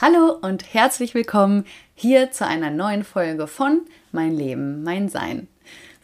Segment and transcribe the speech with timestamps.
[0.00, 5.46] Hallo und herzlich willkommen hier zu einer neuen Folge von Mein Leben, mein Sein.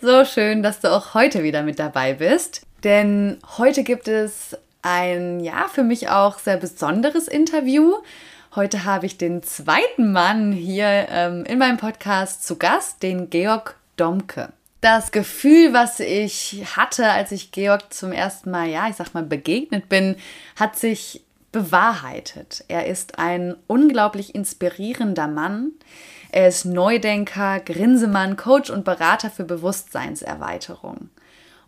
[0.01, 5.41] So schön, dass du auch heute wieder mit dabei bist, denn heute gibt es ein,
[5.41, 7.95] ja, für mich auch sehr besonderes Interview.
[8.55, 13.77] Heute habe ich den zweiten Mann hier ähm, in meinem Podcast zu Gast, den Georg
[13.97, 14.53] Domke.
[14.83, 19.25] Das Gefühl, was ich hatte, als ich Georg zum ersten Mal, ja, ich sag mal,
[19.25, 20.15] begegnet bin,
[20.55, 21.23] hat sich
[21.53, 22.65] bewahrheitet.
[22.69, 25.73] Er ist ein unglaublich inspirierender Mann.
[26.31, 31.11] Er ist Neudenker, Grinsemann, Coach und Berater für Bewusstseinserweiterung.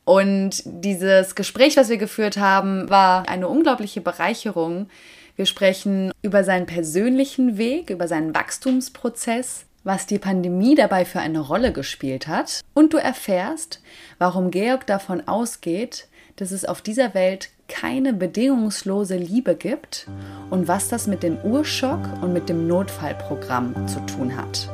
[0.04, 4.88] Und dieses Gespräch, was wir geführt haben, war eine unglaubliche Bereicherung.
[5.36, 11.40] Wir sprechen über seinen persönlichen Weg, über seinen Wachstumsprozess, was die Pandemie dabei für eine
[11.40, 12.60] Rolle gespielt hat.
[12.74, 13.80] Und du erfährst,
[14.18, 20.06] warum Georg davon ausgeht, dass es auf dieser Welt keine bedingungslose Liebe gibt
[20.50, 24.68] und was das mit dem Urschock und mit dem Notfallprogramm zu tun hat.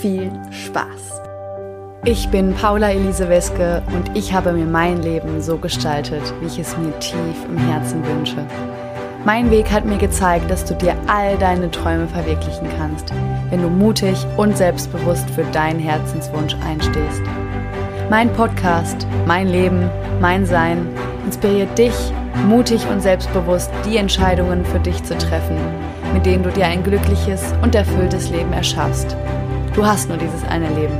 [0.00, 1.20] Viel Spaß!
[2.04, 6.58] Ich bin Paula Elise Weske und ich habe mir mein Leben so gestaltet, wie ich
[6.58, 8.46] es mir tief im Herzen wünsche.
[9.24, 13.12] Mein Weg hat mir gezeigt, dass du dir all deine Träume verwirklichen kannst,
[13.50, 17.22] wenn du mutig und selbstbewusst für deinen Herzenswunsch einstehst.
[18.10, 19.88] Mein Podcast, mein Leben,
[20.20, 20.88] mein Sein
[21.24, 21.94] inspiriert dich,
[22.48, 25.56] mutig und selbstbewusst die Entscheidungen für dich zu treffen,
[26.12, 29.16] mit denen du dir ein glückliches und erfülltes Leben erschaffst.
[29.76, 30.98] Du hast nur dieses eine Leben.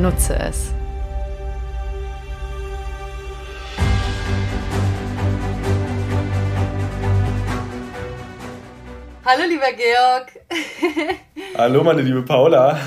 [0.00, 0.72] Nutze es.
[9.24, 10.32] Hallo, lieber Georg.
[11.56, 12.80] Hallo, meine liebe Paula.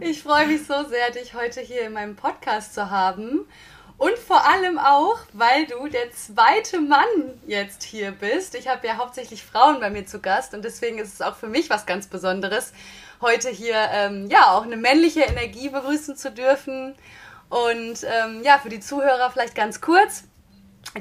[0.00, 3.46] Ich freue mich so sehr, dich heute hier in meinem Podcast zu haben.
[3.98, 7.04] Und vor allem auch, weil du der zweite Mann
[7.46, 8.54] jetzt hier bist.
[8.54, 11.48] Ich habe ja hauptsächlich Frauen bei mir zu Gast und deswegen ist es auch für
[11.48, 12.72] mich was ganz Besonderes,
[13.20, 16.94] heute hier ähm, ja auch eine männliche Energie begrüßen zu dürfen.
[17.50, 20.24] Und ähm, ja, für die Zuhörer vielleicht ganz kurz.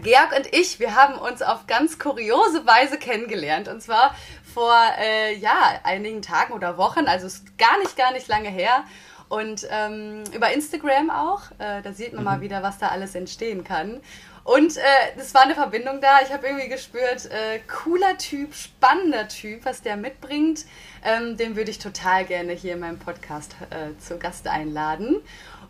[0.02, 3.68] Georg und ich, wir haben uns auf ganz kuriose Weise kennengelernt.
[3.68, 4.16] Und zwar
[4.54, 8.84] vor äh, ja, einigen Tagen oder Wochen, also ist gar nicht, gar nicht lange her.
[9.30, 11.52] Und ähm, über Instagram auch.
[11.60, 12.26] Äh, da sieht man mhm.
[12.26, 14.02] mal wieder, was da alles entstehen kann.
[14.44, 14.78] Und
[15.18, 16.20] es äh, war eine Verbindung da.
[16.22, 20.66] Ich habe irgendwie gespürt, äh, cooler Typ, spannender Typ, was der mitbringt.
[21.04, 25.22] Ähm, den würde ich total gerne hier in meinem Podcast äh, zu Gast einladen.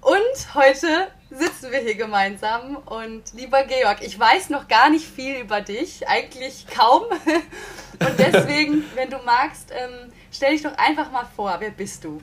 [0.01, 2.77] Und heute sitzen wir hier gemeinsam.
[2.85, 7.03] Und lieber Georg, ich weiß noch gar nicht viel über dich, eigentlich kaum.
[7.99, 12.21] Und deswegen, wenn du magst, ähm, stell dich doch einfach mal vor, wer bist du?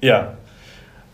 [0.00, 0.36] Ja,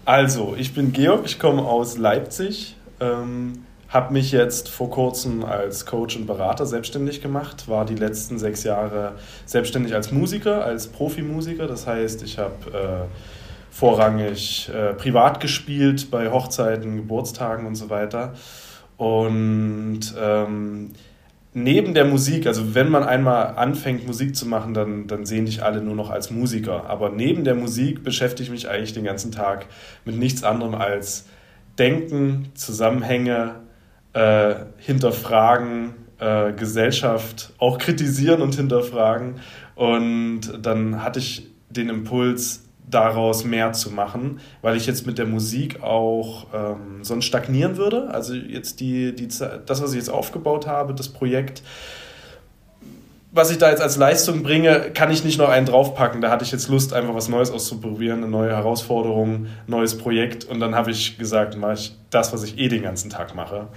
[0.05, 5.85] also, ich bin Georg, ich komme aus Leipzig, ähm, habe mich jetzt vor kurzem als
[5.85, 11.67] Coach und Berater selbstständig gemacht, war die letzten sechs Jahre selbstständig als Musiker, als Profimusiker.
[11.67, 13.38] Das heißt, ich habe äh,
[13.79, 18.35] vorrangig äh, privat gespielt bei Hochzeiten, Geburtstagen und so weiter.
[18.97, 20.91] Und ähm,
[21.55, 25.63] neben der Musik, also wenn man einmal anfängt, Musik zu machen, dann, dann sehen dich
[25.63, 26.91] alle nur noch als Musiker.
[26.91, 29.67] Aber neben der Musik beschäftige ich mich eigentlich den ganzen Tag
[30.05, 31.27] mit nichts anderem als
[31.79, 33.61] Denken, Zusammenhänge,
[34.13, 39.37] äh, hinterfragen, äh, Gesellschaft auch kritisieren und hinterfragen.
[39.77, 45.27] Und dann hatte ich den Impuls, daraus mehr zu machen, weil ich jetzt mit der
[45.27, 48.09] Musik auch ähm, sonst stagnieren würde.
[48.11, 51.63] Also jetzt die, die, das, was ich jetzt aufgebaut habe, das Projekt,
[53.31, 56.21] was ich da jetzt als Leistung bringe, kann ich nicht noch einen draufpacken.
[56.21, 60.45] Da hatte ich jetzt Lust, einfach was Neues auszuprobieren, eine neue Herausforderung, neues Projekt.
[60.45, 63.69] Und dann habe ich gesagt, mache ich das, was ich eh den ganzen Tag mache,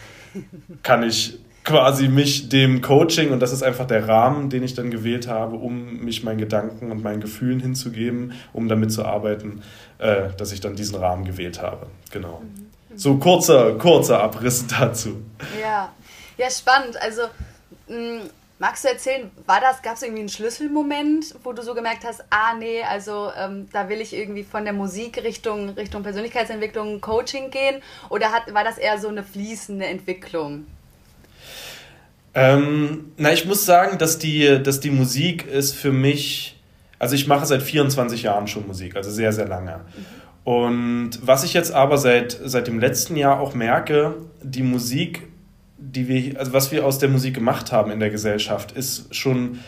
[0.83, 4.89] kann ich quasi mich dem Coaching, und das ist einfach der Rahmen, den ich dann
[4.89, 9.61] gewählt habe, um mich meinen Gedanken und meinen Gefühlen hinzugeben, um damit zu arbeiten,
[9.99, 11.87] äh, dass ich dann diesen Rahmen gewählt habe.
[12.11, 12.41] Genau.
[12.41, 12.97] Mhm.
[12.97, 15.21] So kurzer, kurzer Abriss dazu.
[15.61, 15.91] Ja,
[16.37, 16.99] ja, spannend.
[17.01, 17.23] Also,
[17.87, 21.73] mh, mm, magst du erzählen, war das, gab es irgendwie einen Schlüsselmoment, wo du so
[21.73, 26.03] gemerkt hast, ah nee, also ähm, da will ich irgendwie von der Musik Richtung, Richtung
[26.03, 27.81] Persönlichkeitsentwicklung, Coaching gehen?
[28.09, 30.65] Oder hat, war das eher so eine fließende Entwicklung?
[32.33, 36.57] Ähm, na, ich muss sagen, dass die, dass die Musik ist für mich,
[36.97, 39.81] also ich mache seit 24 Jahren schon Musik, also sehr, sehr lange.
[40.43, 45.27] Und was ich jetzt aber seit, seit dem letzten Jahr auch merke, die Musik,
[45.77, 49.59] die wir, also was wir aus der Musik gemacht haben in der Gesellschaft, ist schon,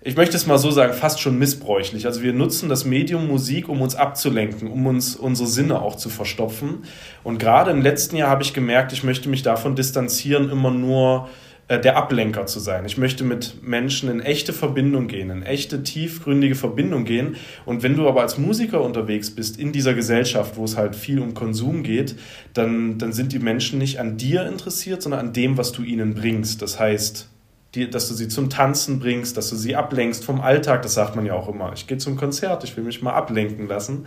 [0.00, 2.06] ich möchte es mal so sagen, fast schon missbräuchlich.
[2.06, 6.08] Also wir nutzen das Medium Musik, um uns abzulenken, um uns unsere Sinne auch zu
[6.08, 6.84] verstopfen.
[7.24, 11.28] Und gerade im letzten Jahr habe ich gemerkt, ich möchte mich davon distanzieren, immer nur
[11.28, 12.84] äh, der Ablenker zu sein.
[12.84, 17.36] Ich möchte mit Menschen in echte Verbindung gehen, in echte, tiefgründige Verbindung gehen.
[17.64, 21.20] Und wenn du aber als Musiker unterwegs bist in dieser Gesellschaft, wo es halt viel
[21.20, 22.16] um Konsum geht,
[22.52, 26.14] dann, dann sind die Menschen nicht an dir interessiert, sondern an dem, was du ihnen
[26.14, 26.60] bringst.
[26.62, 27.28] Das heißt,
[27.74, 30.82] die, dass du sie zum Tanzen bringst, dass du sie ablenkst vom Alltag.
[30.82, 31.72] Das sagt man ja auch immer.
[31.74, 34.06] Ich gehe zum Konzert, ich will mich mal ablenken lassen.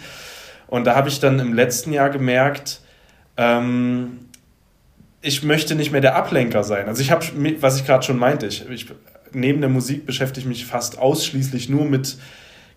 [0.68, 2.82] Und da habe ich dann im letzten Jahr gemerkt,
[3.38, 4.20] ähm,
[5.26, 6.88] ich möchte nicht mehr der Ablenker sein.
[6.88, 7.26] Also ich habe,
[7.60, 8.88] was ich gerade schon meinte, ich, ich,
[9.34, 12.18] neben der Musik beschäftige ich mich fast ausschließlich nur mit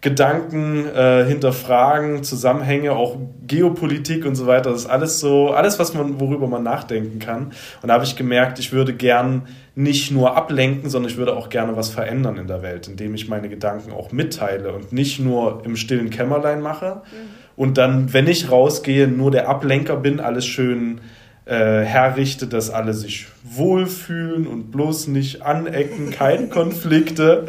[0.00, 3.16] Gedanken, äh, hinterfragen, Zusammenhänge, auch
[3.46, 4.70] Geopolitik und so weiter.
[4.70, 7.52] Das ist alles so, alles, was man, worüber man nachdenken kann.
[7.82, 11.50] Und da habe ich gemerkt, ich würde gern nicht nur ablenken, sondern ich würde auch
[11.50, 15.62] gerne was verändern in der Welt, indem ich meine Gedanken auch mitteile und nicht nur
[15.64, 17.16] im stillen Kämmerlein mache mhm.
[17.56, 21.00] und dann, wenn ich rausgehe, nur der Ablenker bin, alles schön
[21.48, 27.46] äh, herrichte, dass alle sich wohlfühlen und bloß nicht anecken, keine Konflikte.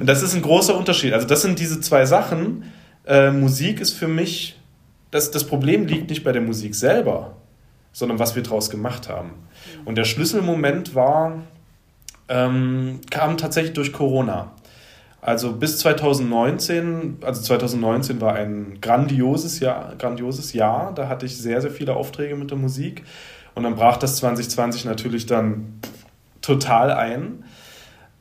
[0.00, 1.12] Und das ist ein großer Unterschied.
[1.12, 2.64] Also das sind diese zwei Sachen.
[3.06, 4.58] Äh, Musik ist für mich,
[5.10, 7.36] das, das Problem liegt nicht bei der Musik selber,
[7.92, 9.32] sondern was wir daraus gemacht haben.
[9.84, 11.42] Und der Schlüsselmoment war,
[12.30, 14.52] ähm, kam tatsächlich durch Corona.
[15.20, 20.94] Also bis 2019, also 2019 war ein grandioses Jahr, grandioses Jahr.
[20.94, 23.04] Da hatte ich sehr, sehr viele Aufträge mit der Musik.
[23.54, 25.80] Und dann brach das 2020 natürlich dann
[26.40, 27.44] total ein.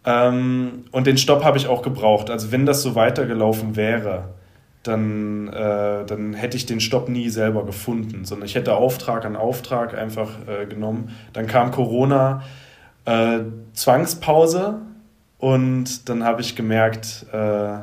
[0.05, 2.29] Ähm, und den Stopp habe ich auch gebraucht.
[2.29, 4.29] Also wenn das so weitergelaufen wäre,
[4.83, 9.35] dann, äh, dann hätte ich den Stopp nie selber gefunden, sondern ich hätte Auftrag an
[9.35, 11.15] Auftrag einfach äh, genommen.
[11.33, 12.41] Dann kam Corona,
[13.05, 13.39] äh,
[13.73, 14.81] Zwangspause
[15.37, 17.79] und dann habe ich gemerkt, äh,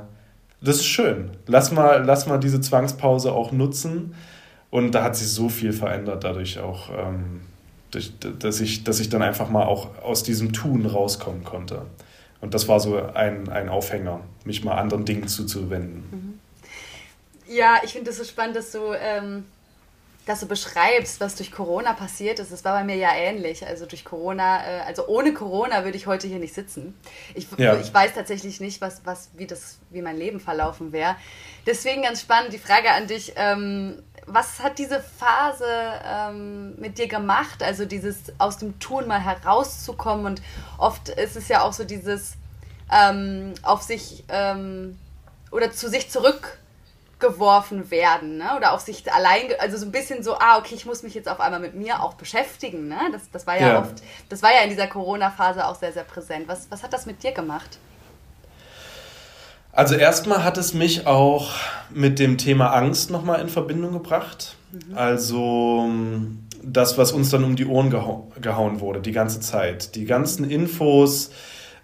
[0.61, 1.31] das ist schön.
[1.47, 4.15] Lass mal, lass mal diese Zwangspause auch nutzen
[4.71, 7.41] und da hat sich so viel verändert dadurch auch, ähm,
[7.91, 11.87] durch, dass, ich, dass ich dann einfach mal auch aus diesem Tun rauskommen konnte.
[12.41, 16.05] Und das war so ein, ein Aufhänger, mich mal anderen Dingen zuzuwenden.
[16.11, 16.39] Mhm.
[17.49, 19.47] Ja, ich finde es so spannend, dass du, ähm,
[20.27, 22.53] dass du beschreibst, was durch Corona passiert ist.
[22.53, 23.67] Das war bei mir ja ähnlich.
[23.67, 26.95] Also durch Corona, äh, also ohne Corona würde ich heute hier nicht sitzen.
[27.35, 27.81] Ich, ja.
[27.81, 31.17] ich weiß tatsächlich nicht, was, was, wie, das, wie mein Leben verlaufen wäre.
[31.67, 33.33] Deswegen ganz spannend die Frage an dich.
[33.37, 35.67] Ähm, was hat diese Phase
[36.05, 37.63] ähm, mit dir gemacht?
[37.63, 40.43] Also dieses aus dem Tun mal herauszukommen und
[40.79, 42.35] oft ist es ja auch so dieses
[42.93, 44.99] ähm, auf sich ähm,
[45.51, 48.57] oder zu sich zurückgeworfen werden, ne?
[48.57, 51.29] Oder auf sich allein, also so ein bisschen so, ah, okay, ich muss mich jetzt
[51.29, 52.99] auf einmal mit mir auch beschäftigen, ne?
[53.13, 53.81] Das, das war ja, ja.
[53.81, 56.49] oft, das war ja in dieser Corona-Phase auch sehr, sehr präsent.
[56.49, 57.79] Was, was hat das mit dir gemacht?
[59.79, 61.53] Also erstmal hat es mich auch
[61.95, 64.57] mit dem Thema Angst nochmal in Verbindung gebracht.
[64.73, 64.99] Mhm.
[64.99, 65.89] Also
[66.65, 69.95] das, was uns dann um die Ohren gehau gehauen wurde, die ganze Zeit.
[69.95, 71.31] Die ganzen Infos,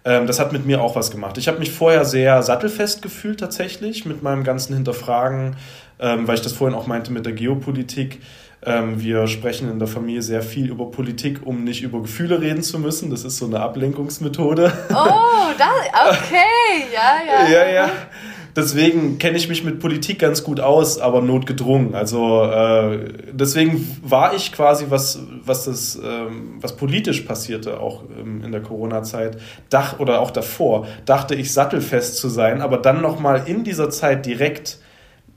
[0.03, 1.37] ähm, das hat mit mir auch was gemacht.
[1.37, 5.55] Ich habe mich vorher sehr sattelfest gefühlt tatsächlich mit meinem ganzen Hinterfragen,
[5.97, 8.19] ähm, weil ich das vorhin auch meinte mit der Geopolitik.
[8.65, 12.63] Ähm, wir sprechen in der Familie sehr viel über Politik, um nicht über Gefühle reden
[12.63, 13.11] zu müssen.
[13.11, 14.73] Das ist so eine Ablenkungsmethode.
[14.89, 17.49] Oh, das, okay, ja, ja.
[17.65, 17.91] ja, ja.
[18.55, 21.93] Deswegen kenne ich mich mit Politik ganz gut aus, aber notgedrungen.
[21.93, 28.43] Also äh, deswegen war ich quasi, was, was, das, ähm, was politisch passierte, auch ähm,
[28.45, 29.37] in der Corona-Zeit,
[29.97, 34.79] oder auch davor, dachte ich sattelfest zu sein, aber dann nochmal in dieser Zeit direkt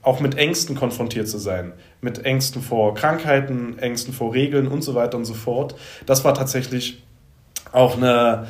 [0.01, 1.73] auch mit Ängsten konfrontiert zu sein.
[2.01, 5.75] Mit Ängsten vor Krankheiten, Ängsten vor Regeln und so weiter und so fort.
[6.05, 7.03] Das war tatsächlich
[7.71, 8.47] auch eine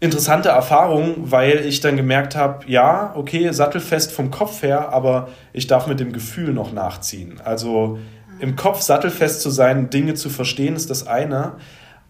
[0.00, 5.66] interessante Erfahrung, weil ich dann gemerkt habe, ja, okay, sattelfest vom Kopf her, aber ich
[5.66, 7.40] darf mit dem Gefühl noch nachziehen.
[7.44, 7.98] Also
[8.40, 11.52] im Kopf sattelfest zu sein, Dinge zu verstehen, ist das eine,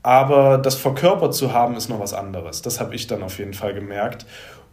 [0.02, 2.62] aber das verkörpert zu haben, ist noch was anderes.
[2.62, 4.24] Das habe ich dann auf jeden Fall gemerkt.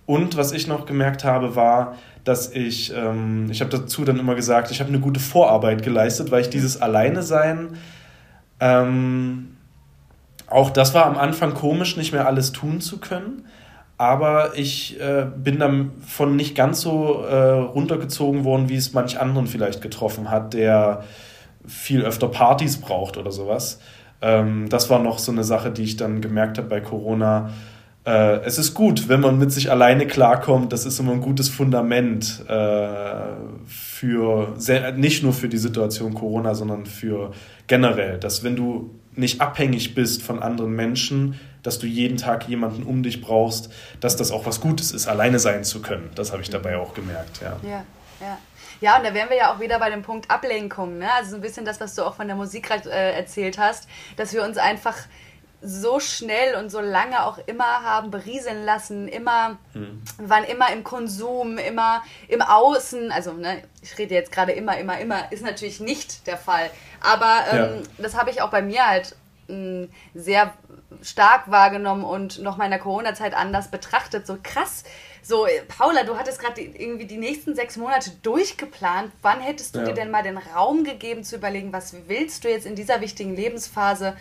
[0.07, 4.35] Und was ich noch gemerkt habe, war, dass ich, ähm, ich habe dazu dann immer
[4.35, 7.77] gesagt, ich habe eine gute Vorarbeit geleistet, weil ich dieses Alleine-Sein,
[8.61, 9.57] ähm,
[10.49, 13.45] auch das war am Anfang komisch, nicht mehr alles tun zu können.
[13.97, 19.47] Aber ich äh, bin davon nicht ganz so äh, runtergezogen worden, wie es manch anderen
[19.47, 21.03] vielleicht getroffen hat, der
[21.65, 23.81] viel öfter Partys braucht oder sowas.
[24.21, 27.49] Ähm, das war noch so eine Sache, die ich dann gemerkt habe bei Corona
[28.07, 30.71] äh, es ist gut, wenn man mit sich alleine klarkommt.
[30.71, 32.87] Das ist immer ein gutes Fundament äh,
[33.65, 37.31] für sehr, nicht nur für die Situation Corona, sondern für
[37.67, 42.83] generell, dass wenn du nicht abhängig bist von anderen Menschen, dass du jeden Tag jemanden
[42.83, 46.09] um dich brauchst, dass das auch was Gutes ist, alleine sein zu können.
[46.15, 47.41] Das habe ich dabei auch gemerkt.
[47.41, 47.57] Ja.
[47.63, 47.83] ja,
[48.21, 48.37] ja.
[48.79, 50.99] Ja, und da wären wir ja auch wieder bei dem Punkt Ablenkung.
[50.99, 51.11] Ne?
[51.11, 54.33] Also so ein bisschen das, was du auch von der Musik äh, erzählt hast, dass
[54.33, 54.95] wir uns einfach
[55.61, 60.03] so schnell und so lange auch immer haben berieseln lassen, immer, mhm.
[60.17, 64.99] waren immer im Konsum, immer im Außen, also ne, ich rede jetzt gerade immer, immer,
[64.99, 66.69] immer, ist natürlich nicht der Fall,
[67.01, 68.03] aber ähm, ja.
[68.03, 69.15] das habe ich auch bei mir halt
[69.47, 70.53] mh, sehr
[71.01, 74.83] stark wahrgenommen und noch mal in der Corona-Zeit anders betrachtet, so krass,
[75.23, 79.11] so, Paula, du hattest gerade irgendwie die nächsten sechs Monate durchgeplant.
[79.21, 79.87] Wann hättest du ja.
[79.87, 83.35] dir denn mal den Raum gegeben zu überlegen, was willst du jetzt in dieser wichtigen
[83.35, 84.15] Lebensphase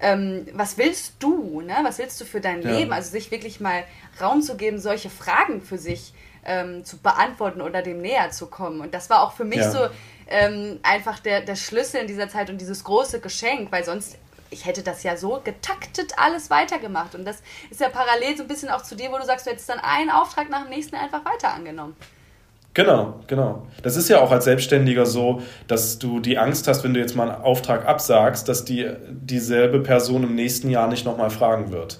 [0.00, 1.76] ähm, was willst du, ne?
[1.82, 2.70] was willst du für dein ja.
[2.70, 2.92] Leben?
[2.92, 3.84] Also sich wirklich mal
[4.20, 6.14] Raum zu geben, solche Fragen für sich
[6.44, 8.80] ähm, zu beantworten oder dem näher zu kommen.
[8.80, 9.70] Und das war auch für mich ja.
[9.70, 9.78] so
[10.28, 14.16] ähm, einfach der, der Schlüssel in dieser Zeit und dieses große Geschenk, weil sonst
[14.52, 17.14] ich hätte das ja so getaktet alles weitergemacht.
[17.14, 19.50] Und das ist ja parallel so ein bisschen auch zu dir, wo du sagst, du
[19.50, 21.96] hättest dann einen Auftrag nach dem nächsten einfach weiter angenommen.
[22.72, 23.66] Genau, genau.
[23.82, 27.16] Das ist ja auch als Selbstständiger so, dass du die Angst hast, wenn du jetzt
[27.16, 31.98] mal einen Auftrag absagst, dass die dieselbe Person im nächsten Jahr nicht nochmal fragen wird.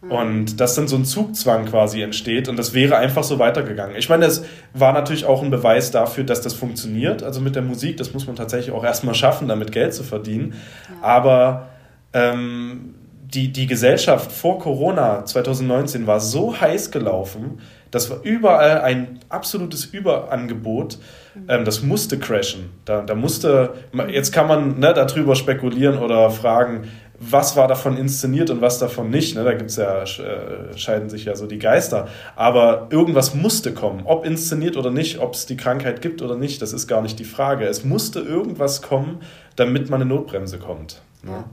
[0.00, 0.10] Mhm.
[0.10, 3.94] Und dass dann so ein Zugzwang quasi entsteht und das wäre einfach so weitergegangen.
[3.96, 4.44] Ich meine, es
[4.74, 7.22] war natürlich auch ein Beweis dafür, dass das funktioniert.
[7.22, 10.54] Also mit der Musik, das muss man tatsächlich auch erstmal schaffen, damit Geld zu verdienen.
[11.00, 11.06] Ja.
[11.06, 11.68] Aber
[12.12, 17.60] ähm, die, die Gesellschaft vor Corona 2019 war so heiß gelaufen,
[17.92, 20.98] das war überall ein absolutes Überangebot.
[21.46, 22.70] Ähm, das musste crashen.
[22.84, 23.74] Da, da musste,
[24.08, 26.88] jetzt kann man ne, darüber spekulieren oder fragen,
[27.20, 29.36] was war davon inszeniert und was davon nicht.
[29.36, 29.44] Ne?
[29.44, 32.08] Da gibt's ja, äh, scheiden sich ja so die Geister.
[32.34, 34.02] Aber irgendwas musste kommen.
[34.04, 37.18] Ob inszeniert oder nicht, ob es die Krankheit gibt oder nicht, das ist gar nicht
[37.18, 37.66] die Frage.
[37.66, 39.20] Es musste irgendwas kommen,
[39.54, 41.02] damit man eine Notbremse kommt.
[41.22, 41.44] Ne?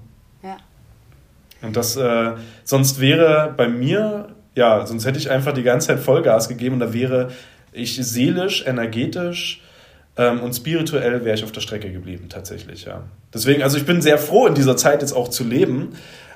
[0.41, 0.49] Ja.
[0.49, 0.57] ja.
[1.61, 2.31] Und das, äh,
[2.63, 6.79] sonst wäre bei mir ja, sonst hätte ich einfach die ganze Zeit Vollgas gegeben und
[6.81, 7.29] da wäre
[7.71, 9.61] ich seelisch, energetisch
[10.17, 13.03] ähm, und spirituell wäre ich auf der Strecke geblieben, tatsächlich, ja.
[13.33, 15.95] Deswegen, also ich bin sehr froh, in dieser Zeit jetzt auch zu leben,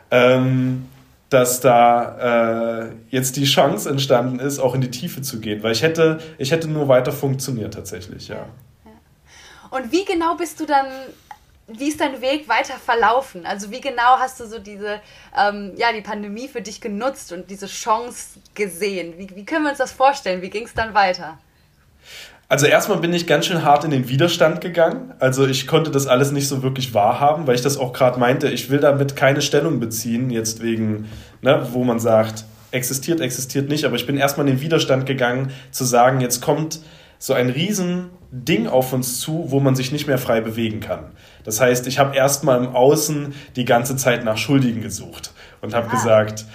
[0.10, 0.86] ähm,
[1.28, 5.74] dass da äh, jetzt die Chance entstanden ist, auch in die Tiefe zu gehen, weil
[5.74, 8.46] ich hätte, ich hätte nur weiter funktioniert, tatsächlich, ja.
[9.70, 10.86] Und wie genau bist du dann
[11.68, 13.46] wie ist dein Weg weiter verlaufen?
[13.46, 15.00] Also wie genau hast du so diese,
[15.38, 19.14] ähm, ja, die Pandemie für dich genutzt und diese Chance gesehen?
[19.18, 20.42] Wie, wie können wir uns das vorstellen?
[20.42, 21.38] Wie ging es dann weiter?
[22.50, 25.14] Also erstmal bin ich ganz schön hart in den Widerstand gegangen.
[25.20, 28.50] Also ich konnte das alles nicht so wirklich wahrhaben, weil ich das auch gerade meinte,
[28.50, 31.10] ich will damit keine Stellung beziehen, jetzt wegen,
[31.42, 35.52] ne, wo man sagt, existiert, existiert nicht, aber ich bin erstmal in den Widerstand gegangen,
[35.72, 36.80] zu sagen, jetzt kommt
[37.18, 41.12] so ein Riesending auf uns zu, wo man sich nicht mehr frei bewegen kann.
[41.44, 45.32] Das heißt, ich habe erstmal im Außen die ganze Zeit nach Schuldigen gesucht
[45.62, 45.92] und habe ah.
[45.92, 46.46] gesagt,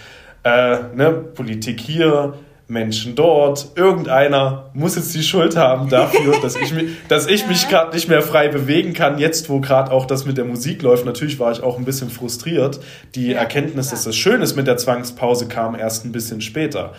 [0.45, 2.35] äh, ne, Politik hier,
[2.71, 7.66] Menschen dort, irgendeiner muss jetzt die Schuld haben dafür, dass ich, mich, dass ich mich
[7.68, 11.07] gerade nicht mehr frei bewegen kann, jetzt wo gerade auch das mit der Musik läuft.
[11.07, 12.78] Natürlich war ich auch ein bisschen frustriert.
[13.14, 13.92] Die ja, Erkenntnis, ja.
[13.92, 16.92] dass das schön ist mit der Zwangspause, kam erst ein bisschen später.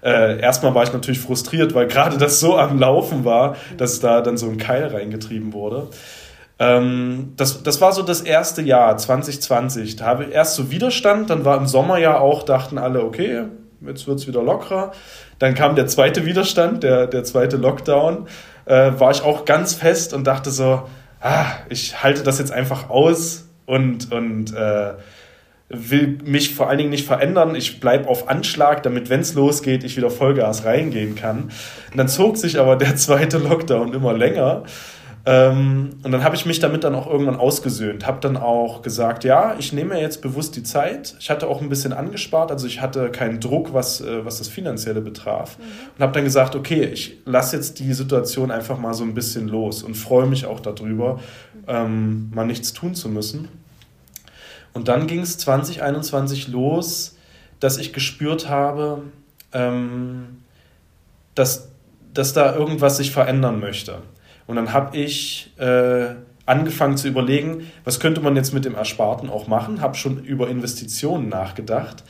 [0.00, 4.20] Äh, erstmal war ich natürlich frustriert, weil gerade das so am Laufen war, dass da
[4.20, 5.88] dann so ein Keil reingetrieben wurde.
[6.58, 9.96] Ähm, das, das war so das erste Jahr, 2020.
[9.96, 13.44] Da habe ich erst so Widerstand, dann war im Sommer ja auch, dachten alle, okay,
[13.86, 14.92] jetzt wird es wieder lockerer.
[15.38, 18.26] Dann kam der zweite Widerstand, der, der zweite Lockdown.
[18.64, 20.82] Äh, war ich auch ganz fest und dachte so,
[21.20, 24.94] ah, ich halte das jetzt einfach aus und, und äh,
[25.68, 27.54] will mich vor allen Dingen nicht verändern.
[27.54, 31.50] Ich bleibe auf Anschlag, damit, wenn es losgeht, ich wieder Vollgas reingehen kann.
[31.90, 34.62] Und dann zog sich aber der zweite Lockdown immer länger.
[35.28, 38.06] Ähm, und dann habe ich mich damit dann auch irgendwann ausgesöhnt.
[38.06, 41.16] Habe dann auch gesagt, ja, ich nehme mir jetzt bewusst die Zeit.
[41.18, 44.46] Ich hatte auch ein bisschen angespart, also ich hatte keinen Druck, was, äh, was das
[44.46, 45.58] Finanzielle betraf.
[45.58, 45.64] Mhm.
[45.96, 49.48] Und habe dann gesagt, okay, ich lasse jetzt die Situation einfach mal so ein bisschen
[49.48, 51.64] los und freue mich auch darüber, mhm.
[51.66, 53.48] ähm, mal nichts tun zu müssen.
[54.74, 57.16] Und dann ging es 2021 los,
[57.58, 59.02] dass ich gespürt habe,
[59.52, 60.42] ähm,
[61.34, 61.70] dass,
[62.14, 64.02] dass da irgendwas sich verändern möchte.
[64.46, 66.14] Und dann habe ich äh,
[66.46, 70.48] angefangen zu überlegen, was könnte man jetzt mit dem Ersparten auch machen, habe schon über
[70.48, 72.04] Investitionen nachgedacht.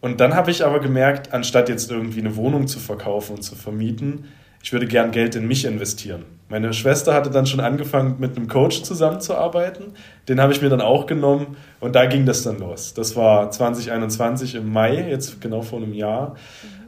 [0.00, 3.54] Und dann habe ich aber gemerkt, anstatt jetzt irgendwie eine Wohnung zu verkaufen und zu
[3.56, 4.26] vermieten,
[4.62, 6.24] ich würde gern Geld in mich investieren.
[6.48, 9.92] Meine Schwester hatte dann schon angefangen, mit einem Coach zusammenzuarbeiten.
[10.28, 12.94] Den habe ich mir dann auch genommen und da ging das dann los.
[12.94, 16.34] Das war 2021 im Mai, jetzt genau vor einem Jahr,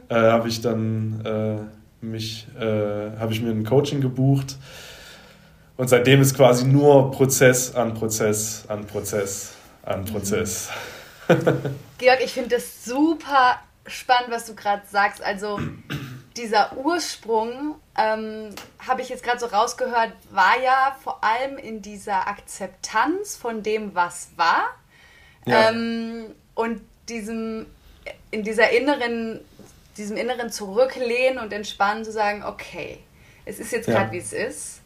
[0.09, 1.55] äh, habe ich dann äh,
[2.01, 4.57] mich, äh, habe ich mir ein Coaching gebucht.
[5.77, 9.53] Und seitdem ist quasi nur Prozess an Prozess an Prozess
[9.83, 10.69] an Prozess.
[11.97, 15.23] Georg, ich finde das super spannend, was du gerade sagst.
[15.23, 15.59] Also
[16.37, 22.27] dieser Ursprung, ähm, habe ich jetzt gerade so rausgehört, war ja vor allem in dieser
[22.27, 24.65] Akzeptanz von dem, was war.
[25.45, 25.69] Ja.
[25.69, 27.65] Ähm, und diesem,
[28.29, 29.41] in dieser inneren,
[29.97, 32.99] diesem inneren Zurücklehnen und Entspannen zu sagen, okay,
[33.45, 34.11] es ist jetzt gerade, ja.
[34.11, 34.81] wie es ist.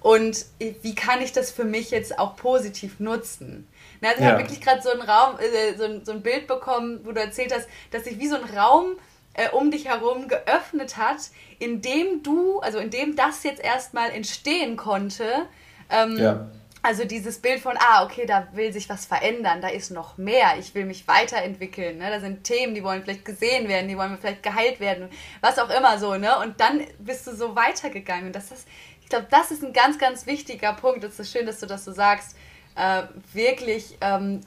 [0.00, 3.68] Und wie kann ich das für mich jetzt auch positiv nutzen?
[4.00, 4.28] Na, also ja.
[4.28, 7.12] Ich habe wirklich gerade so einen Raum, äh, so, ein, so ein Bild bekommen, wo
[7.12, 8.96] du erzählt hast, dass sich wie so ein Raum
[9.34, 11.18] äh, um dich herum geöffnet hat,
[11.58, 15.46] in dem du, also in dem das jetzt erstmal entstehen konnte.
[15.90, 16.50] Ähm, ja.
[16.82, 20.54] Also dieses Bild von, ah, okay, da will sich was verändern, da ist noch mehr,
[20.58, 22.08] ich will mich weiterentwickeln, ne?
[22.08, 25.10] da sind Themen, die wollen vielleicht gesehen werden, die wollen vielleicht geheilt werden,
[25.42, 26.38] was auch immer so, ne?
[26.38, 28.28] Und dann bist du so weitergegangen.
[28.28, 28.66] Und das ist,
[29.02, 31.04] ich glaube, das ist ein ganz, ganz wichtiger Punkt.
[31.04, 32.34] Es ist schön, dass du das so sagst.
[32.76, 33.02] Äh,
[33.34, 34.40] wirklich ähm,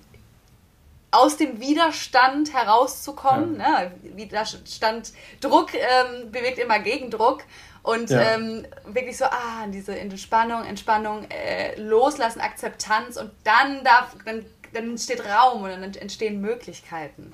[1.13, 3.59] aus dem Widerstand herauszukommen.
[3.59, 3.83] Ja.
[3.83, 3.91] Ne?
[4.15, 7.43] Widerstand, Druck ähm, bewegt immer Gegendruck.
[7.83, 8.35] Und ja.
[8.35, 14.91] ähm, wirklich so, ah, diese Entspannung, Entspannung, äh, Loslassen, Akzeptanz und dann darf, dann, dann
[14.91, 17.33] entsteht Raum und dann entstehen Möglichkeiten.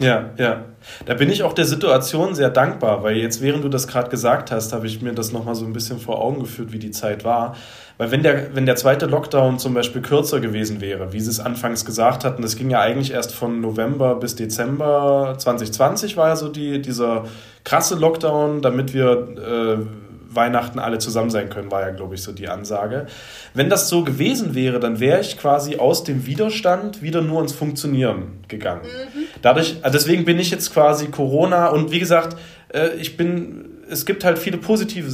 [0.00, 0.64] Ja, ja.
[1.06, 4.50] Da bin ich auch der Situation sehr dankbar, weil jetzt, während du das gerade gesagt
[4.50, 7.24] hast, habe ich mir das nochmal so ein bisschen vor Augen geführt, wie die Zeit
[7.24, 7.56] war.
[7.96, 11.38] Weil wenn der, wenn der zweite Lockdown zum Beispiel kürzer gewesen wäre, wie sie es
[11.38, 16.36] anfangs gesagt hatten, das ging ja eigentlich erst von November bis Dezember 2020 war ja
[16.36, 17.26] so die, dieser
[17.62, 19.86] krasse Lockdown, damit wir äh,
[20.34, 23.06] Weihnachten alle zusammen sein können, war ja, glaube ich, so die Ansage.
[23.54, 27.52] Wenn das so gewesen wäre, dann wäre ich quasi aus dem Widerstand wieder nur ins
[27.52, 28.82] Funktionieren gegangen.
[28.82, 29.20] Mhm.
[29.42, 32.36] Dadurch, äh, deswegen bin ich jetzt quasi Corona und wie gesagt,
[32.72, 35.08] äh, ich bin es gibt halt viele positive,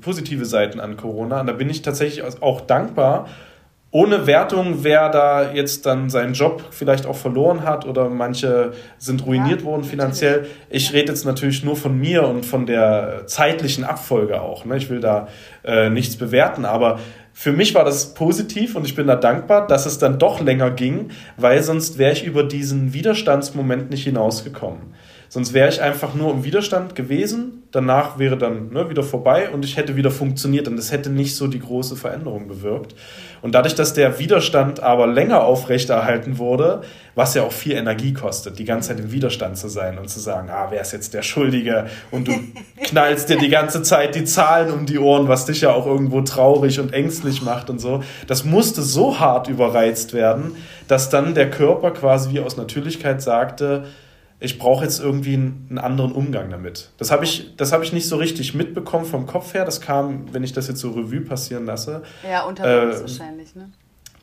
[0.00, 3.28] positive Seiten an Corona und da bin ich tatsächlich auch dankbar.
[3.90, 9.24] Ohne Wertung, wer da jetzt dann seinen Job vielleicht auch verloren hat oder manche sind
[9.24, 10.38] ruiniert ja, worden finanziell.
[10.38, 10.66] Natürlich.
[10.70, 10.94] Ich ja.
[10.94, 14.64] rede jetzt natürlich nur von mir und von der zeitlichen Abfolge auch.
[14.64, 14.78] Ne?
[14.78, 15.28] Ich will da
[15.62, 16.98] äh, nichts bewerten, aber
[17.32, 20.72] für mich war das positiv und ich bin da dankbar, dass es dann doch länger
[20.72, 24.94] ging, weil sonst wäre ich über diesen Widerstandsmoment nicht hinausgekommen.
[25.34, 27.64] Sonst wäre ich einfach nur im Widerstand gewesen.
[27.72, 31.34] Danach wäre dann ne, wieder vorbei und ich hätte wieder funktioniert und es hätte nicht
[31.34, 32.94] so die große Veränderung bewirkt.
[33.42, 36.82] Und dadurch, dass der Widerstand aber länger aufrechterhalten wurde,
[37.16, 40.20] was ja auch viel Energie kostet, die ganze Zeit im Widerstand zu sein und zu
[40.20, 41.86] sagen, ah, wer ist jetzt der Schuldige?
[42.12, 42.32] Und du
[42.84, 46.20] knallst dir die ganze Zeit die Zahlen um die Ohren, was dich ja auch irgendwo
[46.20, 48.04] traurig und ängstlich macht und so.
[48.28, 50.54] Das musste so hart überreizt werden,
[50.86, 53.86] dass dann der Körper quasi wie aus Natürlichkeit sagte,
[54.44, 56.90] ich brauche jetzt irgendwie einen, einen, anderen Umgang damit.
[56.98, 59.64] Das habe ich, hab ich nicht so richtig mitbekommen vom Kopf her.
[59.64, 62.02] Das kam, wenn ich das jetzt so Revue passieren lasse.
[62.28, 63.70] Ja, unterbewusst äh, wahrscheinlich, ne?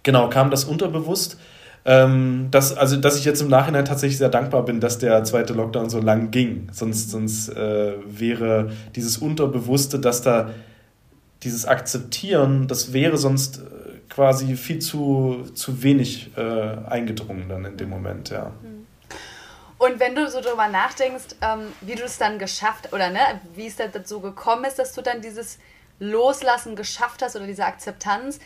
[0.03, 1.37] Genau, kam das unterbewusst.
[1.83, 5.53] Ähm, dass, also, dass ich jetzt im Nachhinein tatsächlich sehr dankbar bin, dass der zweite
[5.53, 6.67] Lockdown so lang ging.
[6.71, 10.51] Sonst, sonst äh, wäre dieses Unterbewusste, dass da
[11.41, 13.61] dieses Akzeptieren, das wäre sonst äh,
[14.09, 18.51] quasi viel zu, zu wenig äh, eingedrungen dann in dem Moment, ja.
[18.61, 18.80] Mhm.
[19.81, 23.65] Und wenn du so drüber nachdenkst, ähm, wie du es dann geschafft oder ne, wie
[23.65, 25.57] es dazu gekommen ist, dass du dann dieses
[25.97, 28.37] Loslassen geschafft hast oder diese Akzeptanz,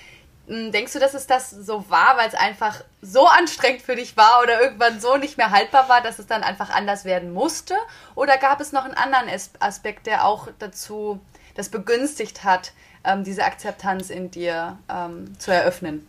[0.47, 4.15] hm, denkst du, dass es das so war, weil es einfach so anstrengend für dich
[4.15, 7.75] war oder irgendwann so nicht mehr haltbar war, dass es dann einfach anders werden musste?
[8.15, 11.19] Oder gab es noch einen anderen Aspekt, der auch dazu
[11.55, 12.71] das begünstigt hat,
[13.03, 16.07] ähm, diese Akzeptanz in dir ähm, zu eröffnen?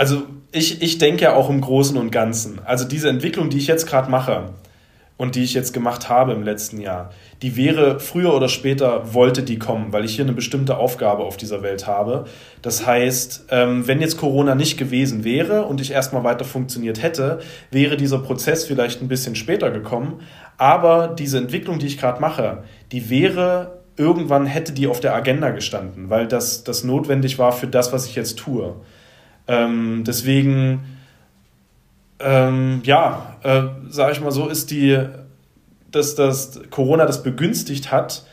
[0.00, 2.58] Also ich, ich denke ja auch im Großen und Ganzen.
[2.64, 4.46] Also diese Entwicklung, die ich jetzt gerade mache
[5.18, 7.10] und die ich jetzt gemacht habe im letzten Jahr,
[7.42, 11.36] die wäre früher oder später, wollte die kommen, weil ich hier eine bestimmte Aufgabe auf
[11.36, 12.24] dieser Welt habe.
[12.62, 17.40] Das heißt, ähm, wenn jetzt Corona nicht gewesen wäre und ich erstmal weiter funktioniert hätte,
[17.70, 20.22] wäre dieser Prozess vielleicht ein bisschen später gekommen.
[20.56, 25.50] Aber diese Entwicklung, die ich gerade mache, die wäre irgendwann hätte die auf der Agenda
[25.50, 28.76] gestanden, weil das, das notwendig war für das, was ich jetzt tue.
[29.50, 30.84] Ähm, deswegen,
[32.20, 34.96] ähm, ja, äh, sage ich mal so, ist die,
[35.90, 38.24] dass das Corona das begünstigt hat,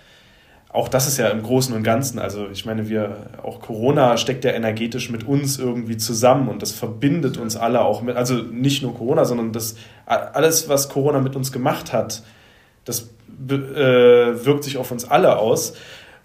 [0.69, 4.45] auch das ist ja im Großen und Ganzen, also ich meine, wir, auch Corona steckt
[4.45, 8.83] ja energetisch mit uns irgendwie zusammen und das verbindet uns alle auch mit, also nicht
[8.83, 9.75] nur Corona, sondern das,
[10.05, 12.21] alles, was Corona mit uns gemacht hat,
[12.85, 13.09] das
[13.49, 15.73] äh, wirkt sich auf uns alle aus.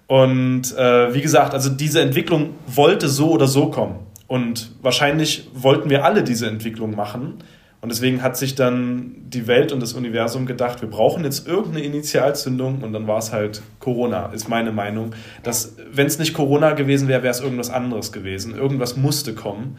[0.07, 4.12] Und äh, wie gesagt, also diese Entwicklung wollte so oder so kommen.
[4.33, 7.35] Und wahrscheinlich wollten wir alle diese Entwicklung machen.
[7.83, 11.85] Und deswegen hat sich dann die Welt und das Universum gedacht, wir brauchen jetzt irgendeine
[11.85, 15.15] Initialzündung und dann war es halt Corona, ist meine Meinung.
[15.43, 18.55] Dass, wenn es nicht Corona gewesen wäre, wäre es irgendwas anderes gewesen.
[18.55, 19.77] Irgendwas musste kommen.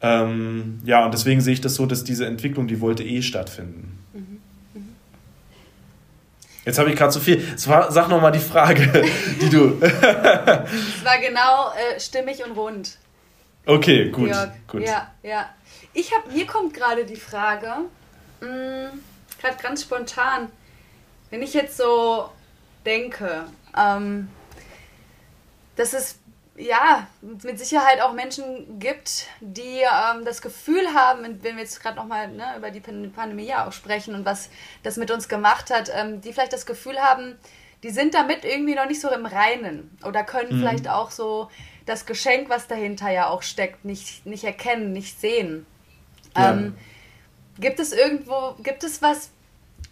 [0.00, 3.98] Ähm, ja, und deswegen sehe ich das so, dass diese Entwicklung, die wollte eh stattfinden.
[6.64, 7.46] Jetzt habe ich gerade zu viel.
[7.56, 9.04] Sag nochmal die Frage,
[9.42, 9.78] die du.
[9.82, 12.96] es war genau äh, stimmig und rund.
[13.66, 14.30] Okay, gut.
[14.30, 14.50] Georg.
[14.68, 14.82] gut.
[14.82, 15.48] Ja, ja.
[15.92, 17.84] Ich hab, mir kommt gerade die Frage,
[18.44, 19.00] Mm,
[19.40, 20.50] Gerade ganz spontan.
[21.30, 22.30] Wenn ich jetzt so
[22.84, 23.46] denke,
[23.76, 24.28] ähm,
[25.76, 26.18] dass es
[26.56, 27.08] ja
[27.42, 32.28] mit Sicherheit auch Menschen gibt, die ähm, das Gefühl haben, wenn wir jetzt gerade nochmal
[32.28, 34.50] ne, über die Pandemie ja auch sprechen und was
[34.82, 37.36] das mit uns gemacht hat, ähm, die vielleicht das Gefühl haben,
[37.82, 40.60] die sind damit irgendwie noch nicht so im Reinen oder können mhm.
[40.60, 41.50] vielleicht auch so
[41.86, 45.66] das Geschenk, was dahinter ja auch steckt, nicht, nicht erkennen, nicht sehen.
[46.36, 46.52] Ja.
[46.52, 46.76] Ähm,
[47.58, 49.30] gibt es irgendwo, gibt es was,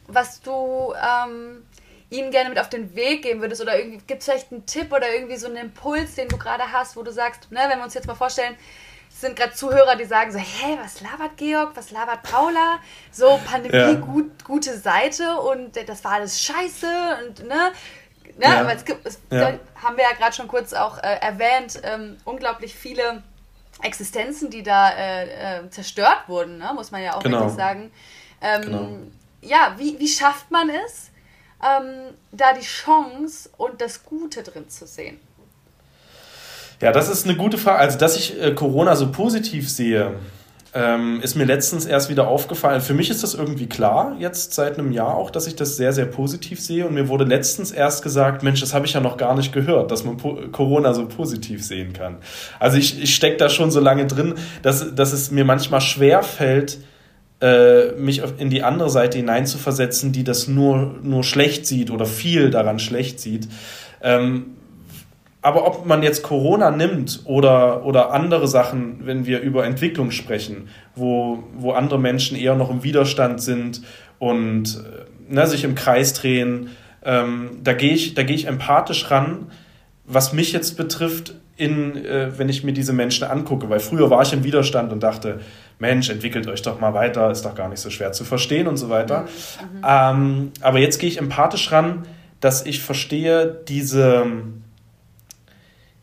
[0.06, 1.64] was du ähm,
[2.10, 3.60] ihnen gerne mit auf den Weg geben würdest?
[3.62, 6.96] Oder gibt es vielleicht einen Tipp oder irgendwie so einen Impuls, den du gerade hast,
[6.96, 8.56] wo du sagst, ne, wenn wir uns jetzt mal vorstellen,
[9.10, 12.80] es sind gerade Zuhörer, die sagen so, hey, was labert Georg, was labert Paula?
[13.10, 13.92] So, Pandemie, ja.
[13.94, 17.72] gut, gute Seite und das war alles scheiße und ne,
[18.38, 18.44] Ne?
[18.44, 18.60] Ja.
[18.60, 19.54] Aber es gibt, es, ja.
[19.76, 23.22] haben wir ja gerade schon kurz auch äh, erwähnt, ähm, unglaublich viele
[23.82, 26.70] Existenzen, die da äh, äh, zerstört wurden, ne?
[26.74, 27.40] muss man ja auch genau.
[27.40, 27.90] wirklich sagen.
[28.40, 28.88] Ähm, genau.
[29.40, 31.10] Ja, wie, wie schafft man es,
[31.62, 35.20] ähm, da die Chance und das Gute drin zu sehen?
[36.80, 37.78] Ja, das ist eine gute Frage.
[37.78, 40.18] Also, dass ich äh, Corona so positiv sehe,
[40.74, 42.80] ähm, ist mir letztens erst wieder aufgefallen.
[42.80, 45.92] Für mich ist das irgendwie klar, jetzt seit einem Jahr auch, dass ich das sehr,
[45.92, 46.86] sehr positiv sehe.
[46.86, 49.90] Und mir wurde letztens erst gesagt, Mensch, das habe ich ja noch gar nicht gehört,
[49.90, 50.16] dass man
[50.50, 52.16] Corona so positiv sehen kann.
[52.58, 56.22] Also ich, ich stecke da schon so lange drin, dass, dass es mir manchmal schwer
[56.22, 56.78] fällt,
[57.42, 62.50] äh, mich in die andere Seite hineinzuversetzen, die das nur, nur schlecht sieht oder viel
[62.50, 63.46] daran schlecht sieht.
[64.00, 64.56] Ähm,
[65.42, 70.68] aber ob man jetzt Corona nimmt oder, oder andere Sachen, wenn wir über Entwicklung sprechen,
[70.94, 73.82] wo, wo andere Menschen eher noch im Widerstand sind
[74.20, 76.70] und äh, ne, sich im Kreis drehen,
[77.04, 79.48] ähm, da gehe ich, geh ich empathisch ran,
[80.04, 83.68] was mich jetzt betrifft, in, äh, wenn ich mir diese Menschen angucke.
[83.68, 85.40] Weil früher war ich im Widerstand und dachte,
[85.80, 88.76] Mensch, entwickelt euch doch mal weiter, ist doch gar nicht so schwer zu verstehen und
[88.76, 89.22] so weiter.
[89.22, 89.84] Mhm.
[89.86, 92.04] Ähm, aber jetzt gehe ich empathisch ran,
[92.40, 94.24] dass ich verstehe, diese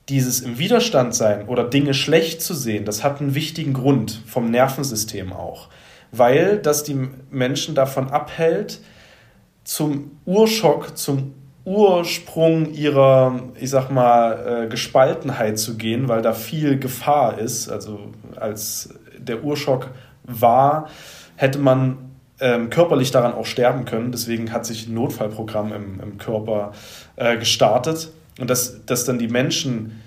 [0.10, 4.50] dieses im Widerstand sein oder Dinge schlecht zu sehen, das hat einen wichtigen Grund vom
[4.50, 5.70] Nervensystem auch,
[6.12, 8.80] weil das die Menschen davon abhält,
[9.64, 16.80] zum Urschock, zum Ursprung ihrer, ich sag mal, äh, Gespaltenheit zu gehen, weil da viel
[16.80, 17.70] Gefahr ist.
[17.70, 18.00] Also
[18.36, 19.92] als der Urschock
[20.24, 20.90] war,
[21.36, 21.98] hätte man
[22.40, 24.12] ähm, körperlich daran auch sterben können.
[24.12, 26.72] Deswegen hat sich ein Notfallprogramm im, im Körper
[27.18, 30.02] äh, gestartet und dass, dass dann die Menschen,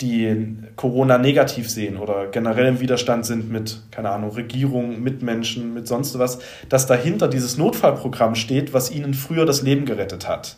[0.00, 5.86] die Corona negativ sehen oder generell im Widerstand sind mit, keine Ahnung, Regierung, Mitmenschen, mit
[5.86, 10.56] sonst was, dass dahinter dieses Notfallprogramm steht, was ihnen früher das Leben gerettet hat.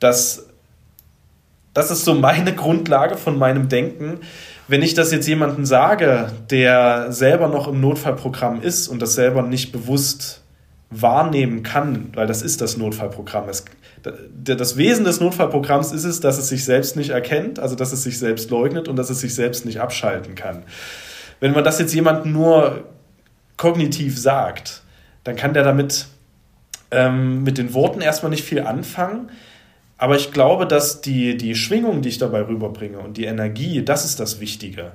[0.00, 0.46] Das,
[1.72, 4.20] das ist so meine Grundlage von meinem Denken.
[4.68, 9.42] Wenn ich das jetzt jemandem sage, der selber noch im Notfallprogramm ist und das selber
[9.42, 10.42] nicht bewusst
[10.90, 13.48] wahrnehmen kann, weil das ist das Notfallprogramm.
[13.48, 13.64] Es,
[14.42, 18.02] das Wesen des Notfallprogramms ist es, dass es sich selbst nicht erkennt, also dass es
[18.02, 20.62] sich selbst leugnet und dass es sich selbst nicht abschalten kann.
[21.40, 22.84] Wenn man das jetzt jemandem nur
[23.56, 24.82] kognitiv sagt,
[25.24, 26.06] dann kann der damit
[26.90, 29.30] ähm, mit den Worten erstmal nicht viel anfangen.
[29.98, 34.04] Aber ich glaube, dass die, die Schwingung, die ich dabei rüberbringe und die Energie, das
[34.04, 34.92] ist das Wichtige.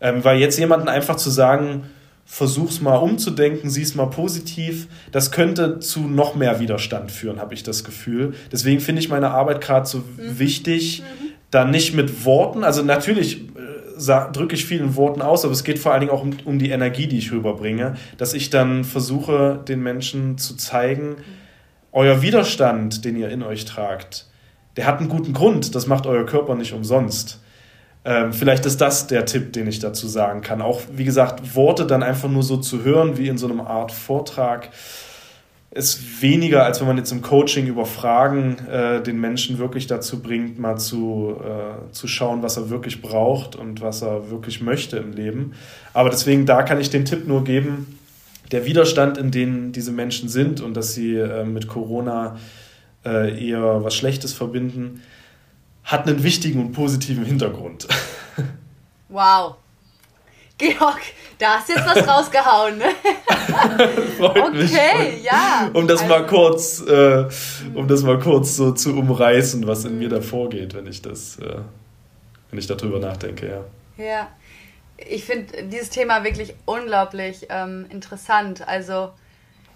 [0.00, 1.90] Ähm, weil jetzt jemanden einfach zu sagen,
[2.26, 4.88] versuch's mal umzudenken, sieh's mal positiv.
[5.12, 8.34] Das könnte zu noch mehr Widerstand führen, habe ich das Gefühl.
[8.52, 10.38] Deswegen finde ich meine Arbeit gerade so mhm.
[10.38, 11.28] wichtig, mhm.
[11.52, 15.78] da nicht mit Worten, also natürlich äh, drücke ich vielen Worten aus, aber es geht
[15.78, 19.60] vor allen Dingen auch um, um die Energie, die ich rüberbringe, dass ich dann versuche,
[19.66, 21.22] den Menschen zu zeigen, mhm.
[21.92, 24.26] euer Widerstand, den ihr in euch tragt,
[24.76, 27.40] der hat einen guten Grund, das macht euer Körper nicht umsonst.
[28.06, 30.62] Ähm, vielleicht ist das der Tipp, den ich dazu sagen kann.
[30.62, 33.90] Auch, wie gesagt, Worte dann einfach nur so zu hören, wie in so einer Art
[33.90, 34.70] Vortrag,
[35.72, 40.22] ist weniger, als wenn man jetzt im Coaching über Fragen äh, den Menschen wirklich dazu
[40.22, 44.98] bringt, mal zu, äh, zu schauen, was er wirklich braucht und was er wirklich möchte
[44.98, 45.52] im Leben.
[45.92, 47.98] Aber deswegen, da kann ich den Tipp nur geben,
[48.52, 52.36] der Widerstand, in dem diese Menschen sind und dass sie äh, mit Corona
[53.04, 55.02] äh, eher was Schlechtes verbinden,
[55.86, 57.86] hat einen wichtigen und positiven Hintergrund.
[59.08, 59.54] Wow.
[60.58, 61.00] Georg,
[61.38, 62.86] da hast jetzt was rausgehauen, ne?
[64.16, 64.72] Freut okay, mich.
[64.72, 65.70] Okay, ja.
[65.72, 67.28] Um das also, mal kurz, äh,
[67.74, 71.38] um das mal kurz so zu umreißen, was in mir da vorgeht, wenn ich das,
[71.38, 71.58] äh,
[72.50, 74.04] wenn ich darüber nachdenke, ja.
[74.04, 74.28] Ja.
[74.96, 78.66] Ich finde dieses Thema wirklich unglaublich ähm, interessant.
[78.66, 79.10] Also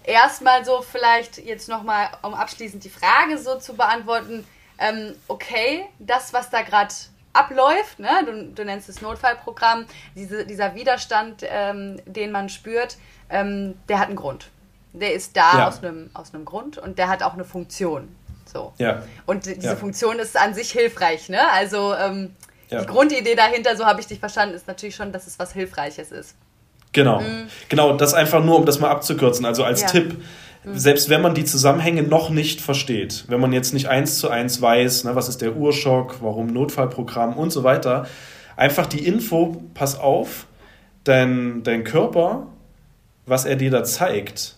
[0.03, 4.45] erstmal so vielleicht jetzt nochmal, um abschließend die Frage so zu beantworten,
[4.81, 6.93] ähm, okay, das, was da gerade
[7.33, 8.09] abläuft, ne?
[8.25, 12.97] du, du nennst es Notfallprogramm, diese, dieser Widerstand, ähm, den man spürt,
[13.29, 14.49] ähm, der hat einen Grund.
[14.93, 15.67] Der ist da ja.
[15.67, 18.13] aus, einem, aus einem Grund und der hat auch eine Funktion.
[18.51, 18.73] So.
[18.77, 19.03] Ja.
[19.25, 19.75] Und diese ja.
[19.77, 21.39] Funktion ist an sich hilfreich, ne?
[21.53, 22.35] Also ähm,
[22.69, 22.81] ja.
[22.81, 26.11] die Grundidee dahinter, so habe ich dich verstanden, ist natürlich schon, dass es was Hilfreiches
[26.11, 26.35] ist.
[26.91, 27.21] Genau.
[27.21, 27.47] Mhm.
[27.69, 29.45] Genau, das einfach nur, um das mal abzukürzen.
[29.45, 30.21] Also als Tipp.
[30.63, 34.61] Selbst wenn man die Zusammenhänge noch nicht versteht, wenn man jetzt nicht eins zu eins
[34.61, 38.05] weiß, ne, was ist der Urschock, warum Notfallprogramm und so weiter,
[38.55, 40.45] einfach die Info, pass auf,
[41.03, 42.47] dein, dein Körper,
[43.25, 44.55] was er dir da zeigt,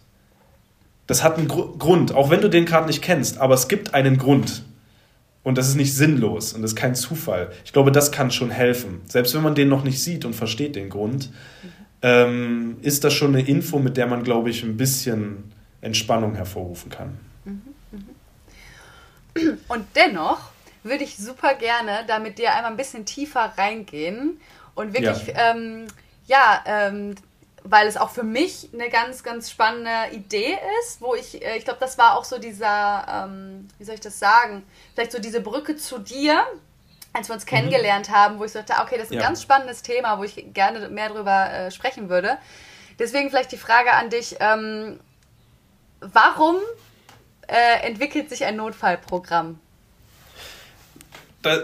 [1.07, 3.93] das hat einen Gr Grund, auch wenn du den gerade nicht kennst, aber es gibt
[3.93, 4.63] einen Grund.
[5.43, 7.51] Und das ist nicht sinnlos und das ist kein Zufall.
[7.65, 9.01] Ich glaube, das kann schon helfen.
[9.09, 11.31] Selbst wenn man den noch nicht sieht und versteht den Grund,
[12.01, 15.52] ähm, ist das schon eine Info, mit der man, glaube ich, ein bisschen
[15.83, 17.19] Entspannung hervorrufen kann.
[17.45, 19.59] Mhm, mhm.
[19.67, 20.51] Und dennoch
[20.83, 24.39] würde ich super gerne da mit dir einmal ein bisschen tiefer reingehen
[24.75, 25.87] und wirklich, ja, ähm,
[26.25, 27.15] ja ähm,
[27.63, 31.63] weil es auch für mich eine ganz, ganz spannende Idee ist, wo ich, äh, ich
[31.63, 35.41] glaube, das war auch so dieser, ähm, wie soll ich das sagen, vielleicht so diese
[35.41, 36.45] Brücke zu dir,
[37.13, 37.49] als wir uns mhm.
[37.49, 39.23] kennengelernt haben, wo ich sagte, okay, das ist ein ja.
[39.23, 42.37] ganz spannendes Thema, wo ich gerne mehr darüber äh, sprechen würde.
[42.99, 44.99] Deswegen vielleicht die Frage an dich, ähm,
[46.11, 46.55] warum
[47.47, 49.59] äh, entwickelt sich ein Notfallprogramm?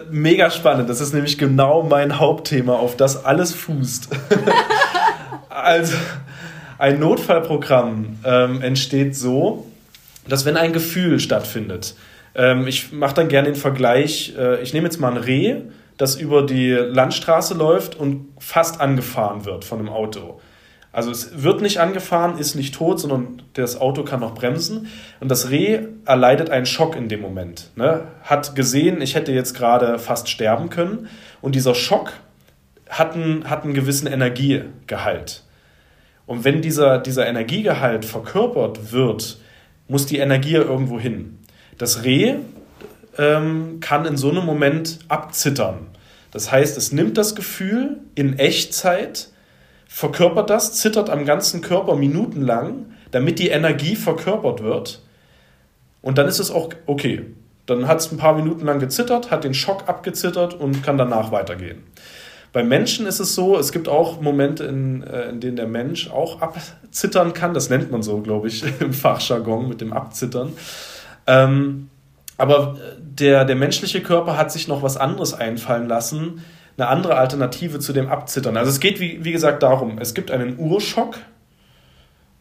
[0.09, 0.89] mega spannend.
[0.89, 4.09] Das ist nämlich genau mein Hauptthema, auf das alles fußt.
[5.49, 5.97] Also,
[6.77, 9.65] ein Notfallprogramm ähm, entsteht so,
[10.27, 11.95] dass wenn ein Gefühl stattfindet,
[12.33, 15.55] ähm, ich mache dann gerne den Vergleich, äh, ich nehme jetzt mal ein Reh,
[15.97, 20.39] das über die Landstraße läuft und fast angefahren wird von einem Auto.
[20.91, 24.87] Also es wird nicht angefahren, ist nicht tot, sondern das Auto kann noch bremsen.
[25.19, 27.69] Und das Reh erleidet einen Schock in dem Moment.
[27.75, 28.03] Ne?
[28.23, 31.07] Hat gesehen, ich hätte jetzt gerade fast sterben können.
[31.41, 32.13] Und dieser Schock
[32.89, 35.43] hat einen, hat einen gewissen Energiegehalt.
[36.25, 39.39] Und wenn dieser, dieser Energiegehalt verkörpert wird,
[39.87, 41.39] muss die Energie irgendwo hin.
[41.77, 42.35] Das Reh
[43.17, 45.87] ähm, kann in so einem Moment abzittern.
[46.31, 49.29] Das heißt, es nimmt das Gefühl in Echtzeit,
[49.91, 55.01] verkörpert das, zittert am ganzen Körper minutenlang, damit die Energie verkörpert wird.
[56.01, 57.25] Und dann ist es auch okay.
[57.65, 61.31] Dann hat es ein paar Minuten lang gezittert, hat den Schock abgezittert und kann danach
[61.31, 61.83] weitergehen.
[62.53, 66.09] Beim Menschen ist es so, es gibt auch Momente, in, äh, in denen der Mensch
[66.09, 67.53] auch abzittern kann.
[67.53, 70.53] Das nennt man so, glaube ich, im Fachjargon mit dem Abzittern.
[71.25, 71.89] Ähm,
[72.37, 76.43] aber der, der menschliche Körper hat sich noch was anderes einfallen lassen,
[76.79, 78.57] eine andere Alternative zu dem Abzittern.
[78.57, 81.17] Also es geht, wie, wie gesagt, darum, es gibt einen Urschock,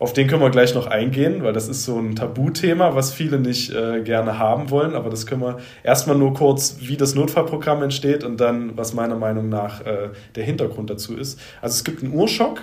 [0.00, 3.40] auf den können wir gleich noch eingehen, weil das ist so ein Tabuthema, was viele
[3.40, 4.94] nicht äh, gerne haben wollen.
[4.94, 9.16] Aber das können wir erstmal nur kurz, wie das Notfallprogramm entsteht und dann, was meiner
[9.16, 11.40] Meinung nach äh, der Hintergrund dazu ist.
[11.60, 12.60] Also es gibt einen Urschock,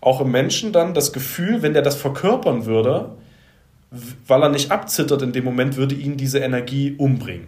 [0.00, 3.10] auch im Menschen dann das Gefühl, wenn der das verkörpern würde,
[4.26, 7.46] weil er nicht abzittert in dem Moment, würde ihn diese Energie umbringen.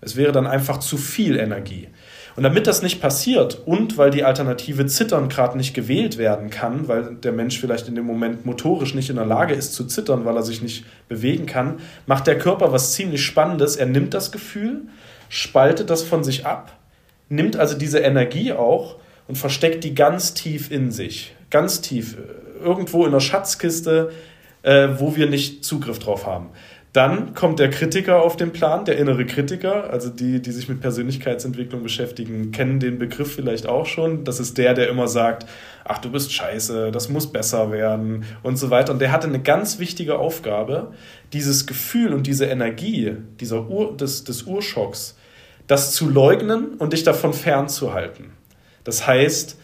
[0.00, 1.88] Es wäre dann einfach zu viel Energie.
[2.36, 6.86] Und damit das nicht passiert und weil die Alternative Zittern gerade nicht gewählt werden kann,
[6.86, 10.26] weil der Mensch vielleicht in dem Moment motorisch nicht in der Lage ist zu zittern,
[10.26, 13.76] weil er sich nicht bewegen kann, macht der Körper was ziemlich Spannendes.
[13.76, 14.82] Er nimmt das Gefühl,
[15.30, 16.76] spaltet das von sich ab,
[17.30, 18.96] nimmt also diese Energie auch
[19.28, 21.34] und versteckt die ganz tief in sich.
[21.48, 22.18] Ganz tief.
[22.62, 24.10] Irgendwo in der Schatzkiste,
[24.62, 26.50] äh, wo wir nicht Zugriff drauf haben.
[26.96, 29.90] Dann kommt der Kritiker auf den Plan, der innere Kritiker.
[29.90, 34.24] Also die, die sich mit Persönlichkeitsentwicklung beschäftigen, kennen den Begriff vielleicht auch schon.
[34.24, 35.44] Das ist der, der immer sagt,
[35.84, 38.94] ach, du bist scheiße, das muss besser werden und so weiter.
[38.94, 40.94] Und der hatte eine ganz wichtige Aufgabe,
[41.34, 45.18] dieses Gefühl und diese Energie dieser Ur, des, des Urschocks,
[45.66, 48.30] das zu leugnen und dich davon fernzuhalten.
[48.84, 49.58] Das heißt,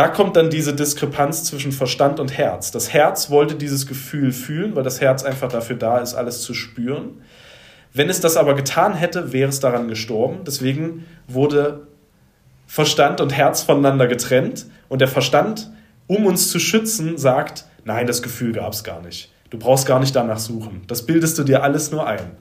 [0.00, 2.70] da kommt dann diese Diskrepanz zwischen Verstand und Herz.
[2.70, 6.54] Das Herz wollte dieses Gefühl fühlen, weil das Herz einfach dafür da ist, alles zu
[6.54, 7.20] spüren.
[7.92, 10.38] Wenn es das aber getan hätte, wäre es daran gestorben.
[10.46, 11.86] Deswegen wurde
[12.66, 15.70] Verstand und Herz voneinander getrennt und der Verstand,
[16.06, 19.30] um uns zu schützen, sagt, nein, das Gefühl gab es gar nicht.
[19.50, 20.80] Du brauchst gar nicht danach suchen.
[20.86, 22.38] Das bildest du dir alles nur ein.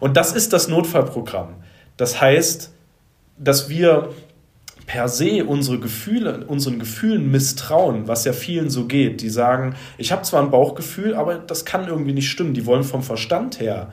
[0.00, 1.56] Und das ist das Notfallprogramm.
[1.98, 2.72] Das heißt,
[3.36, 4.14] dass wir
[4.92, 9.22] per se unsere Gefühle, unseren Gefühlen misstrauen, was ja vielen so geht.
[9.22, 12.52] Die sagen, ich habe zwar ein Bauchgefühl, aber das kann irgendwie nicht stimmen.
[12.52, 13.90] Die wollen vom Verstand her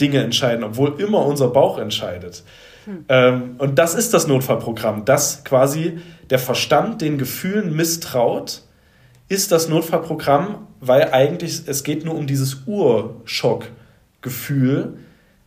[0.00, 2.44] Dinge entscheiden, obwohl immer unser Bauch entscheidet.
[2.84, 3.04] Hm.
[3.08, 5.98] Ähm, und das ist das Notfallprogramm, dass quasi
[6.30, 8.62] der Verstand den Gefühlen misstraut,
[9.28, 14.96] ist das Notfallprogramm, weil eigentlich es geht nur um dieses Urschockgefühl,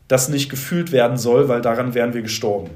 [0.10, 2.72] das nicht gefühlt werden soll, weil daran wären wir gestorben.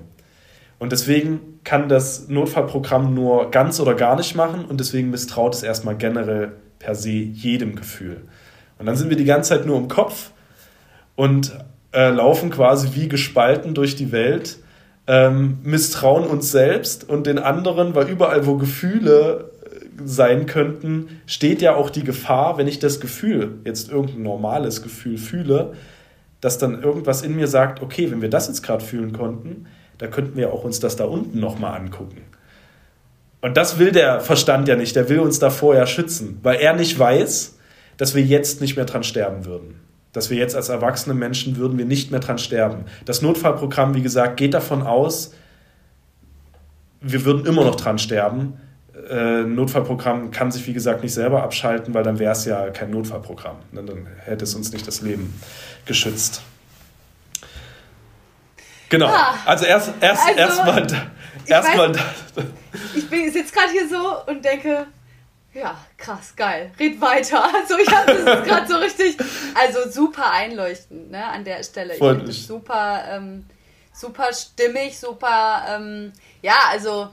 [0.84, 5.64] Und deswegen kann das Notfallprogramm nur ganz oder gar nicht machen und deswegen misstraut es
[5.64, 8.24] erstmal generell per se jedem Gefühl.
[8.78, 10.32] Und dann sind wir die ganze Zeit nur im Kopf
[11.16, 11.58] und
[11.94, 14.58] äh, laufen quasi wie gespalten durch die Welt,
[15.08, 21.62] ähm, misstrauen uns selbst und den anderen, weil überall, wo Gefühle äh, sein könnten, steht
[21.62, 25.76] ja auch die Gefahr, wenn ich das Gefühl, jetzt irgendein normales Gefühl fühle,
[26.42, 29.66] dass dann irgendwas in mir sagt, okay, wenn wir das jetzt gerade fühlen konnten,
[30.04, 32.24] da könnten wir auch uns das da unten nochmal angucken.
[33.40, 36.74] Und das will der Verstand ja nicht, der will uns davor ja schützen, weil er
[36.74, 37.58] nicht weiß,
[37.96, 39.80] dass wir jetzt nicht mehr dran sterben würden.
[40.12, 42.84] Dass wir jetzt als erwachsene Menschen würden wir nicht mehr dran sterben.
[43.06, 45.34] Das Notfallprogramm, wie gesagt, geht davon aus,
[47.00, 48.58] wir würden immer noch dran sterben.
[49.10, 52.92] Äh, Notfallprogramm kann sich, wie gesagt, nicht selber abschalten, weil dann wäre es ja kein
[52.92, 53.56] Notfallprogramm.
[53.72, 53.84] Ne?
[53.84, 55.34] Dann hätte es uns nicht das Leben
[55.86, 56.42] geschützt.
[58.90, 59.08] Genau.
[59.08, 60.88] Ah, also erst erst also, erstmal
[61.46, 61.96] erstmal
[62.96, 64.88] ich bin sitze gerade hier so und denke
[65.54, 66.72] ja, krass, geil.
[66.80, 67.44] Red weiter.
[67.54, 69.18] Also ich habe das gerade so richtig,
[69.54, 71.94] also super einleuchtend, ne, an der Stelle.
[71.96, 73.46] Voll ich finde das super, ähm,
[73.94, 77.10] super stimmig, super, ähm, ja, also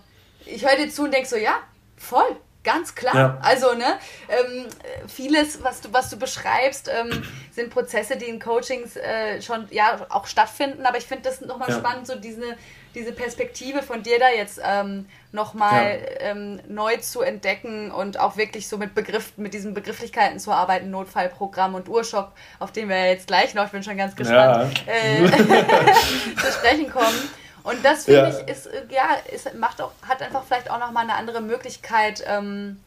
[0.46, 1.58] ich höre dir zu und denke so, ja,
[1.96, 3.14] voll, Ganz klar.
[3.14, 3.38] Ja.
[3.40, 4.66] Also, ne, ähm,
[5.08, 10.06] vieles, was du, was du beschreibst, ähm, sind Prozesse, die in Coachings äh, schon ja
[10.10, 10.84] auch stattfinden.
[10.84, 11.78] Aber ich finde das nochmal ja.
[11.78, 12.56] spannend, so diese,
[12.94, 16.30] diese Perspektive von dir da jetzt ähm, nochmal ja.
[16.32, 20.90] ähm, neu zu entdecken und auch wirklich so mit Begriff, mit diesen Begrifflichkeiten zu arbeiten,
[20.90, 25.24] Notfallprogramm und Urschock, auf den wir jetzt gleich noch, ich bin schon ganz gespannt, äh,
[26.36, 27.30] zu sprechen kommen.
[27.62, 28.28] Und das finde ja.
[28.28, 32.22] ich ist, äh, ja, ist, macht auch, hat einfach vielleicht auch nochmal eine andere Möglichkeit,
[32.26, 32.80] ähm,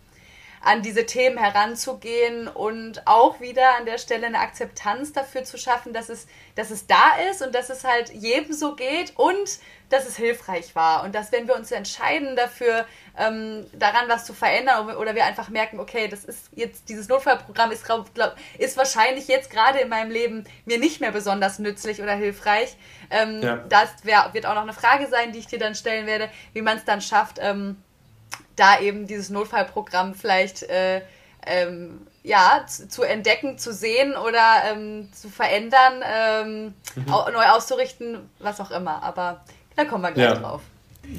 [0.63, 5.91] an diese Themen heranzugehen und auch wieder an der Stelle eine Akzeptanz dafür zu schaffen,
[5.91, 10.07] dass es, dass es da ist und dass es halt jedem so geht und dass
[10.07, 11.03] es hilfreich war.
[11.03, 12.85] Und dass, wenn wir uns entscheiden dafür,
[13.17, 17.71] ähm, daran was zu verändern oder wir einfach merken, okay, das ist jetzt, dieses Notfallprogramm
[17.71, 22.13] ist, glaub, ist wahrscheinlich jetzt gerade in meinem Leben mir nicht mehr besonders nützlich oder
[22.13, 22.77] hilfreich.
[23.11, 23.57] Ähm, ja.
[23.67, 26.61] Das wär, wird auch noch eine Frage sein, die ich dir dann stellen werde, wie
[26.61, 27.75] man es dann schafft, ähm,
[28.55, 31.01] da eben dieses Notfallprogramm vielleicht äh,
[31.45, 37.05] ähm, ja, zu, zu, entdecken, zu sehen oder ähm, zu verändern, ähm, mhm.
[37.33, 39.03] neu auszurichten, was auch immer.
[39.03, 39.41] Aber
[39.75, 40.35] da kommen wir gleich ja.
[40.35, 40.61] drauf.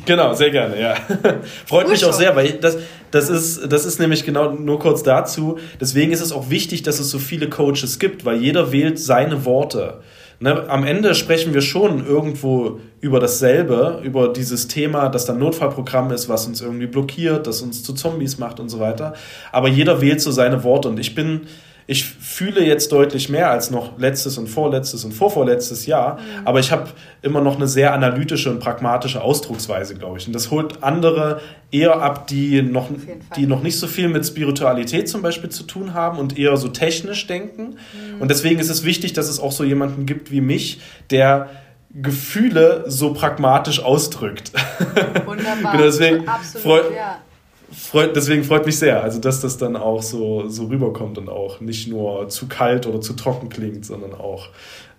[0.07, 0.97] Genau, sehr gerne, ja.
[1.67, 2.79] Freut mich auch sehr, weil das,
[3.11, 5.59] das, ist, das ist nämlich genau nur kurz dazu.
[5.79, 9.45] Deswegen ist es auch wichtig, dass es so viele Coaches gibt, weil jeder wählt seine
[9.45, 10.03] Worte.
[10.41, 15.39] Ne, am Ende sprechen wir schon irgendwo über dasselbe, über dieses Thema, dass da ein
[15.39, 19.15] Notfallprogramm ist, was uns irgendwie blockiert, das uns zu Zombies macht und so weiter.
[19.53, 21.43] Aber jeder wählt so seine Worte und ich bin
[21.87, 26.47] ich fühle jetzt deutlich mehr als noch letztes und vorletztes und vorvorletztes Jahr, mhm.
[26.47, 26.89] aber ich habe
[27.21, 30.27] immer noch eine sehr analytische und pragmatische Ausdrucksweise, glaube ich.
[30.27, 32.89] Und das holt andere eher ab, die noch,
[33.37, 36.69] die noch nicht so viel mit Spiritualität zum Beispiel zu tun haben und eher so
[36.69, 37.77] technisch denken.
[37.93, 38.21] Mhm.
[38.21, 41.51] Und deswegen ist es wichtig, dass es auch so jemanden gibt wie mich, der
[41.91, 44.53] Gefühle so pragmatisch ausdrückt.
[45.27, 45.73] Wunderbar.
[45.73, 47.19] genau, deswegen Absolut, ja
[47.73, 51.61] freut, deswegen freut mich sehr, also dass das dann auch so, so rüberkommt und auch
[51.61, 54.49] nicht nur zu kalt oder zu trocken klingt, sondern auch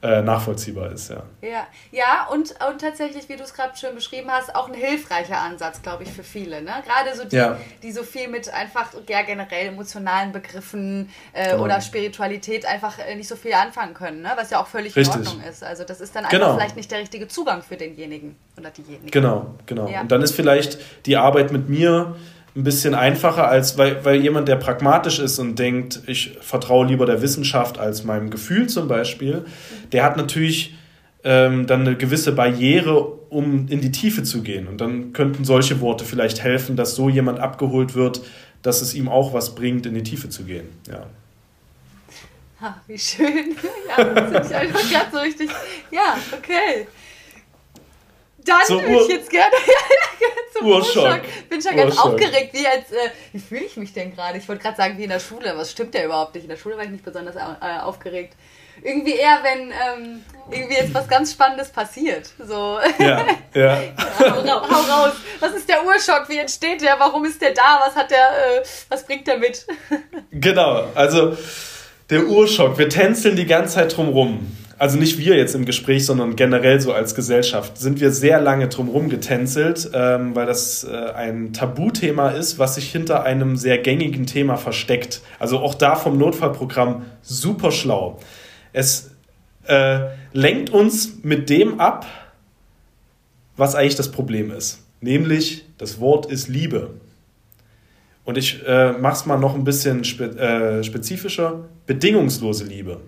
[0.05, 1.23] äh, nachvollziehbar ist, ja.
[1.41, 5.39] Ja, ja und, und tatsächlich, wie du es gerade schön beschrieben hast, auch ein hilfreicher
[5.39, 6.61] Ansatz, glaube ich, für viele.
[6.61, 6.71] Ne?
[6.85, 7.57] Gerade so die, ja.
[7.81, 11.63] die so viel mit einfach ja, generell emotionalen Begriffen äh, genau.
[11.63, 14.29] oder Spiritualität einfach äh, nicht so viel anfangen können, ne?
[14.35, 15.15] was ja auch völlig Richtig.
[15.15, 15.63] in Ordnung ist.
[15.63, 16.53] Also das ist dann einfach genau.
[16.53, 19.09] vielleicht nicht der richtige Zugang für denjenigen oder diejenige.
[19.09, 19.87] Genau, genau.
[19.87, 20.01] Ja.
[20.01, 22.15] Und dann ist vielleicht die Arbeit mit mir
[22.55, 27.05] ein bisschen einfacher, als weil, weil jemand, der pragmatisch ist und denkt, ich vertraue lieber
[27.05, 29.45] der Wissenschaft als meinem Gefühl zum Beispiel,
[29.91, 30.73] der hat natürlich
[31.25, 34.67] ähm, dann eine gewisse Barriere, um in die Tiefe zu gehen.
[34.67, 38.21] Und dann könnten solche Worte vielleicht helfen, dass so jemand abgeholt wird,
[38.61, 40.67] dass es ihm auch was bringt, in die Tiefe zu gehen.
[40.87, 41.07] Ja.
[42.61, 43.55] Ha, wie schön.
[43.97, 45.49] Ja, das ich einfach gerade so richtig.
[45.91, 46.87] Ja, okay.
[48.45, 49.55] Dann so würde ich jetzt gerne
[50.57, 51.21] zum Urschock.
[51.49, 52.13] Bin schon ganz Urschock.
[52.13, 54.37] aufgeregt, wie als äh, wie fühle ich mich denn gerade?
[54.37, 56.43] Ich wollte gerade sagen, wie in der Schule, was stimmt ja überhaupt nicht.
[56.43, 58.35] In der Schule war ich nicht besonders äh, aufgeregt.
[58.83, 62.29] Irgendwie eher, wenn ähm, irgendwie jetzt was ganz Spannendes passiert.
[62.39, 62.77] So.
[62.99, 63.81] Ja, ja.
[63.81, 65.13] ja hau, hau, raus.
[65.39, 66.27] Was ist der Urschock?
[66.27, 66.99] Wie entsteht der?
[66.99, 67.79] Warum ist der da?
[67.85, 69.65] Was hat der, äh, was bringt der mit?
[70.31, 71.37] genau, also
[72.09, 72.77] der Urschock.
[72.77, 76.91] Wir tänzeln die ganze Zeit drumrum also nicht wir jetzt im Gespräch, sondern generell so
[76.91, 82.59] als Gesellschaft, sind wir sehr lange drumherum getänzelt, ähm, weil das äh, ein Tabuthema ist,
[82.59, 85.21] was sich hinter einem sehr gängigen Thema versteckt.
[85.39, 88.19] Also auch da vom Notfallprogramm super schlau.
[88.73, 89.11] Es
[89.67, 89.99] äh,
[90.33, 92.05] lenkt uns mit dem ab,
[93.55, 94.83] was eigentlich das Problem ist.
[94.99, 96.91] Nämlich, das Wort ist Liebe.
[98.25, 101.65] Und ich äh, mache es mal noch ein bisschen spe äh, spezifischer.
[101.85, 102.99] Bedingungslose Liebe.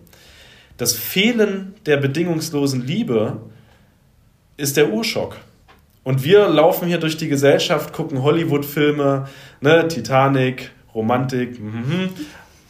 [0.78, 3.42] Das Fehlen der bedingungslosen Liebe
[4.58, 5.38] ist der Urschock.
[6.04, 9.28] Und wir laufen hier durch die Gesellschaft, gucken Hollywood-Filme,
[9.60, 12.10] ne, Titanic, Romantik, mm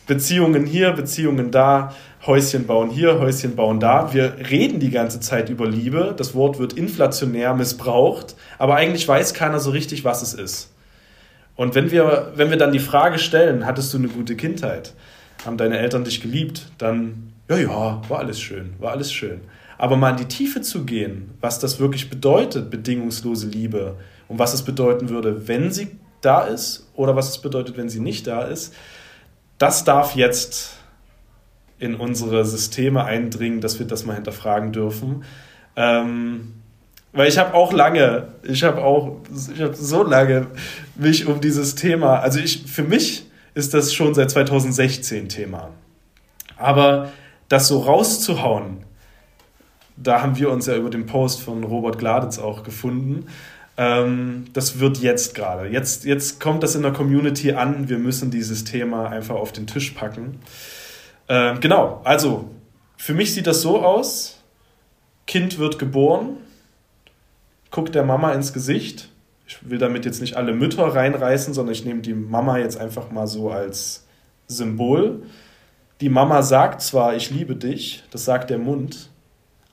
[0.07, 1.93] Beziehungen hier, Beziehungen da,
[2.25, 4.13] Häuschen bauen hier, Häuschen bauen da.
[4.13, 6.15] Wir reden die ganze Zeit über Liebe.
[6.17, 10.73] Das Wort wird inflationär missbraucht, aber eigentlich weiß keiner so richtig, was es ist.
[11.55, 14.93] Und wenn wir, wenn wir dann die Frage stellen, hattest du eine gute Kindheit?
[15.45, 16.71] Haben deine Eltern dich geliebt?
[16.77, 19.41] Dann, ja, ja, war alles schön, war alles schön.
[19.77, 23.95] Aber mal in die Tiefe zu gehen, was das wirklich bedeutet, bedingungslose Liebe,
[24.27, 25.91] und was es bedeuten würde, wenn sie
[26.21, 28.73] da ist oder was es bedeutet, wenn sie nicht da ist,
[29.57, 30.77] das darf jetzt
[31.79, 35.23] in unsere Systeme eindringen, dass wir das mal hinterfragen dürfen.
[35.75, 36.53] Ähm,
[37.13, 39.17] weil ich habe auch lange, ich habe auch,
[39.53, 40.47] ich habe so lange
[40.95, 45.69] mich um dieses Thema, also ich, für mich ist das schon seit 2016 Thema.
[46.57, 47.11] Aber
[47.49, 48.85] das so rauszuhauen,
[49.95, 53.27] da haben wir uns ja über den Post von Robert Gladitz auch gefunden.
[53.77, 55.67] Ähm, das wird jetzt gerade.
[55.67, 57.89] Jetzt, jetzt kommt das in der Community an.
[57.89, 60.39] Wir müssen dieses Thema einfach auf den Tisch packen.
[61.29, 62.49] Ähm, genau, also
[62.97, 64.41] für mich sieht das so aus.
[65.25, 66.37] Kind wird geboren,
[67.69, 69.09] guckt der Mama ins Gesicht.
[69.45, 73.11] Ich will damit jetzt nicht alle Mütter reinreißen, sondern ich nehme die Mama jetzt einfach
[73.11, 74.05] mal so als
[74.47, 75.23] Symbol.
[76.01, 79.09] Die Mama sagt zwar, ich liebe dich, das sagt der Mund,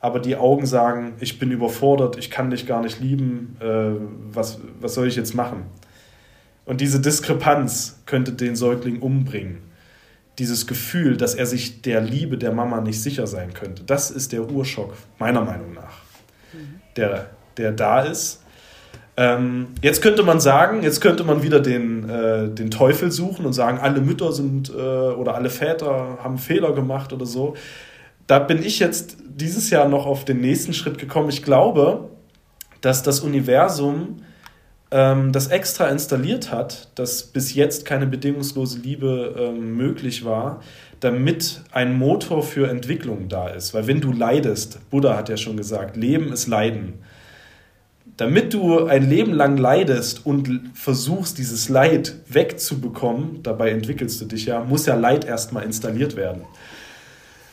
[0.01, 3.93] aber die Augen sagen, ich bin überfordert, ich kann dich gar nicht lieben, äh,
[4.33, 5.65] was, was soll ich jetzt machen?
[6.65, 9.59] Und diese Diskrepanz könnte den Säugling umbringen.
[10.39, 14.33] Dieses Gefühl, dass er sich der Liebe der Mama nicht sicher sein könnte, das ist
[14.33, 16.03] der Urschock, meiner Meinung nach,
[16.53, 16.81] mhm.
[16.97, 18.43] der der da ist.
[19.17, 23.53] Ähm, jetzt könnte man sagen, jetzt könnte man wieder den, äh, den Teufel suchen und
[23.53, 27.55] sagen, alle Mütter sind äh, oder alle Väter haben Fehler gemacht oder so.
[28.27, 31.29] Da bin ich jetzt dieses Jahr noch auf den nächsten Schritt gekommen.
[31.29, 32.09] Ich glaube,
[32.81, 34.23] dass das Universum
[34.91, 40.61] ähm, das extra installiert hat, dass bis jetzt keine bedingungslose Liebe ähm, möglich war,
[40.99, 43.75] damit ein Motor für Entwicklung da ist.
[43.75, 46.95] Weil wenn du leidest, Buddha hat ja schon gesagt, Leben ist Leiden
[48.17, 54.47] damit du ein Leben lang leidest und versuchst, dieses Leid wegzubekommen, dabei entwickelst du dich
[54.47, 56.43] ja, muss ja Leid erstmal installiert werden.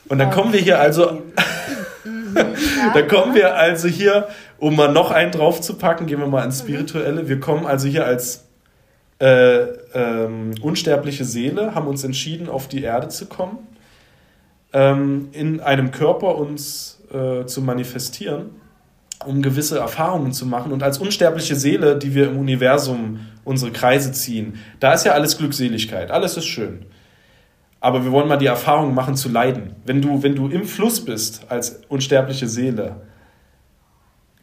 [0.08, 1.24] Und dann kommen wir hier also,
[2.94, 4.28] dann kommen wir also hier,
[4.60, 7.28] um mal noch einen draufzupacken, gehen wir mal ins Spirituelle.
[7.28, 8.46] Wir kommen also hier als
[9.20, 9.62] äh,
[9.94, 13.60] ähm, unsterbliche Seele, haben uns entschieden, auf die Erde zu kommen,
[14.74, 18.61] ähm, in einem Körper uns äh, zu manifestieren
[19.26, 20.72] um gewisse Erfahrungen zu machen.
[20.72, 25.38] Und als unsterbliche Seele, die wir im Universum unsere Kreise ziehen, da ist ja alles
[25.38, 26.86] Glückseligkeit, alles ist schön.
[27.80, 29.76] Aber wir wollen mal die Erfahrung machen zu leiden.
[29.86, 33.02] Wenn du, wenn du im Fluss bist als unsterbliche Seele,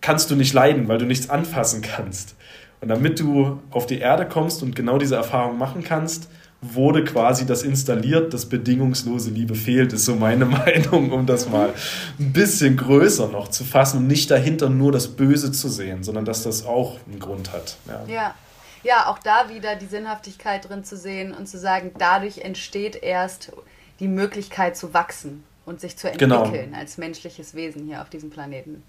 [0.01, 2.35] kannst du nicht leiden, weil du nichts anfassen kannst.
[2.81, 6.29] Und damit du auf die Erde kommst und genau diese Erfahrung machen kannst,
[6.61, 11.72] wurde quasi das installiert, dass bedingungslose Liebe fehlt, ist so meine Meinung, um das mal
[12.18, 16.24] ein bisschen größer noch zu fassen und nicht dahinter nur das Böse zu sehen, sondern
[16.24, 17.76] dass das auch einen Grund hat.
[17.86, 18.04] Ja.
[18.06, 18.34] ja.
[18.82, 19.06] ja.
[19.06, 23.52] auch da wieder die Sinnhaftigkeit drin zu sehen und zu sagen, dadurch entsteht erst
[24.00, 26.42] die Möglichkeit zu wachsen und sich zu genau.
[26.44, 26.78] entwickeln genau.
[26.78, 28.82] als menschliches Wesen hier auf diesem Planeten.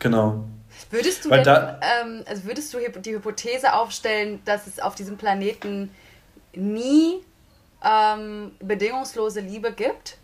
[0.00, 0.44] Genau.
[0.90, 5.90] Würdest du, denn, ähm, also würdest du die Hypothese aufstellen, dass es auf diesem Planeten
[6.58, 7.20] nie
[7.84, 10.18] ähm, bedingungslose Liebe gibt?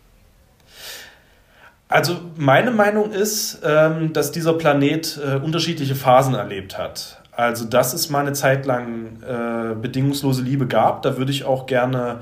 [1.87, 7.21] Also meine Meinung ist, ähm, dass dieser Planet äh, unterschiedliche Phasen erlebt hat.
[7.31, 11.65] Also dass es mal eine Zeit lang äh, bedingungslose Liebe gab, da würde ich auch
[11.65, 12.21] gerne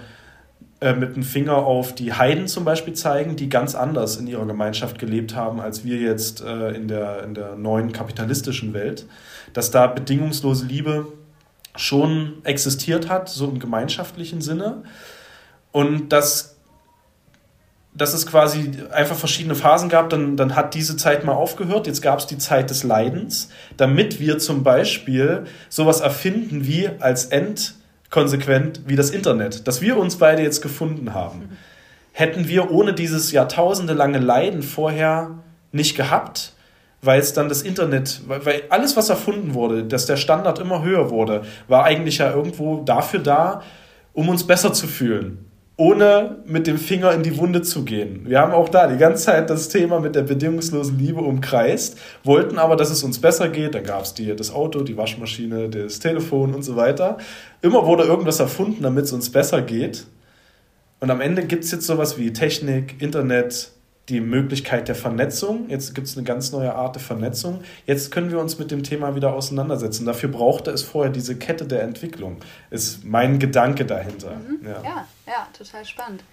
[0.81, 4.45] äh, mit dem Finger auf die Heiden zum Beispiel zeigen, die ganz anders in ihrer
[4.45, 9.05] Gemeinschaft gelebt haben, als wir jetzt äh, in, der, in der neuen kapitalistischen Welt.
[9.53, 11.07] Dass da bedingungslose Liebe
[11.75, 14.83] schon existiert hat, so im gemeinschaftlichen Sinne.
[15.71, 16.57] Und dass,
[17.95, 21.87] dass es quasi einfach verschiedene Phasen gab, dann, dann hat diese Zeit mal aufgehört.
[21.87, 27.25] Jetzt gab es die Zeit des Leidens, damit wir zum Beispiel sowas erfinden wie als
[27.25, 31.57] Endkonsequent wie das Internet, dass wir uns beide jetzt gefunden haben.
[32.11, 35.39] Hätten wir ohne dieses jahrtausendelange Leiden vorher
[35.71, 36.52] nicht gehabt,
[37.03, 41.09] weil es dann das Internet, weil, alles, was erfunden wurde, dass der Standard immer höher
[41.09, 43.61] wurde, war eigentlich ja irgendwo dafür da,
[44.13, 45.45] um uns besser zu fühlen.
[45.75, 48.25] ohne mit dem Finger in die Wunde zu gehen.
[48.27, 52.59] Wir haben auch da die ganze Zeit das Thema mit der bedingungslosen Liebe umkreist, wollten
[52.59, 53.73] aber, dass es uns besser geht.
[53.73, 57.17] Dann gab es das Auto, die Waschmaschine, das Telefon und so weiter.
[57.61, 60.05] Immer wurde irgendwas erfunden, damit es uns besser geht.
[60.99, 63.71] Und am Ende gibt es jetzt sowas wie Technik, Internet,
[64.09, 65.69] die Möglichkeit der Vernetzung.
[65.69, 67.63] Jetzt gibt es eine ganz neue Art der Vernetzung.
[67.85, 70.05] Jetzt können wir uns mit dem Thema wieder auseinandersetzen.
[70.05, 72.37] Dafür brauchte es vorher diese Kette der Entwicklung.
[72.69, 74.31] Ist mein Gedanke dahinter.
[74.35, 74.65] Mhm.
[74.65, 74.83] Ja.
[74.83, 75.07] ja.
[75.25, 76.23] ja, total spannend.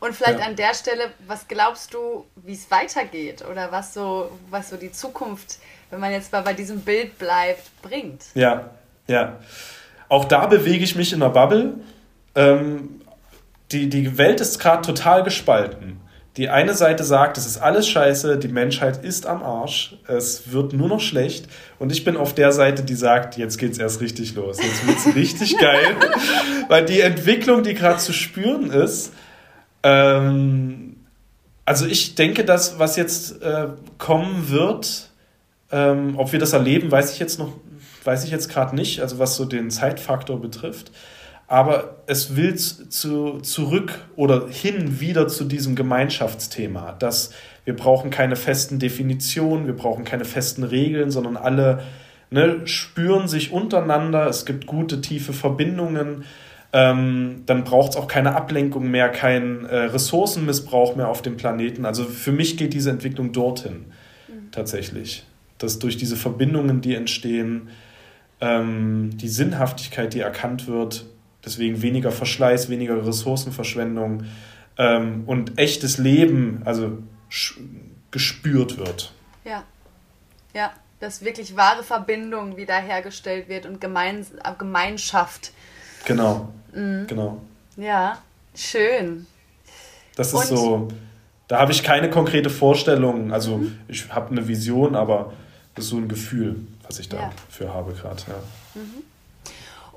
[0.00, 0.46] Und vielleicht ja.
[0.46, 4.92] an der Stelle, was glaubst du, wie es weitergeht oder was so, was so die
[4.92, 5.58] Zukunft,
[5.90, 8.26] wenn man jetzt mal bei diesem Bild bleibt, bringt?
[8.34, 8.70] Ja,
[9.08, 9.40] ja.
[10.08, 11.74] Auch da bewege ich mich in der Bubble.
[12.36, 13.00] Ähm,
[13.72, 16.00] die, die Welt ist gerade total gespalten.
[16.36, 20.72] Die eine Seite sagt, es ist alles scheiße, die Menschheit ist am Arsch, es wird
[20.72, 21.48] nur noch schlecht.
[21.80, 25.06] Und ich bin auf der Seite, die sagt, jetzt geht's erst richtig los, jetzt wird's
[25.16, 25.96] richtig geil.
[26.68, 29.12] Weil die Entwicklung, die gerade zu spüren ist,
[29.82, 30.96] ähm,
[31.64, 33.66] also ich denke, dass was jetzt äh,
[33.98, 35.10] kommen wird,
[35.72, 37.52] ähm, ob wir das erleben, weiß ich jetzt noch,
[38.04, 40.92] weiß ich jetzt gerade nicht, also was so den Zeitfaktor betrifft
[41.48, 47.32] aber es will zu, zurück oder hin wieder zu diesem Gemeinschaftsthema, dass
[47.64, 51.82] wir brauchen keine festen Definitionen, wir brauchen keine festen Regeln, sondern alle
[52.30, 56.24] ne, spüren sich untereinander, es gibt gute, tiefe Verbindungen,
[56.74, 61.86] ähm, dann braucht es auch keine Ablenkung mehr, keinen äh, Ressourcenmissbrauch mehr auf dem Planeten.
[61.86, 63.86] Also für mich geht diese Entwicklung dorthin,
[64.28, 64.50] mhm.
[64.50, 65.24] tatsächlich.
[65.56, 67.70] Dass durch diese Verbindungen, die entstehen,
[68.42, 71.06] ähm, die Sinnhaftigkeit, die erkannt wird,
[71.48, 74.24] Deswegen weniger Verschleiß, weniger Ressourcenverschwendung
[74.76, 76.98] ähm, und echtes Leben, also
[78.10, 79.14] gespürt wird.
[79.46, 79.64] Ja,
[80.52, 85.52] ja, dass wirklich wahre Verbindung wiederhergestellt wird und Gemeins äh, Gemeinschaft.
[86.04, 87.06] Genau, mhm.
[87.06, 87.40] genau.
[87.78, 88.18] Ja,
[88.54, 89.26] schön.
[90.16, 90.56] Das ist und?
[90.58, 90.88] so,
[91.46, 93.78] da habe ich keine konkrete Vorstellung, also mhm.
[93.88, 95.32] ich habe eine Vision, aber
[95.74, 97.72] das ist so ein Gefühl, was ich dafür ja.
[97.72, 98.34] habe gerade, ja.
[98.74, 99.02] Mhm.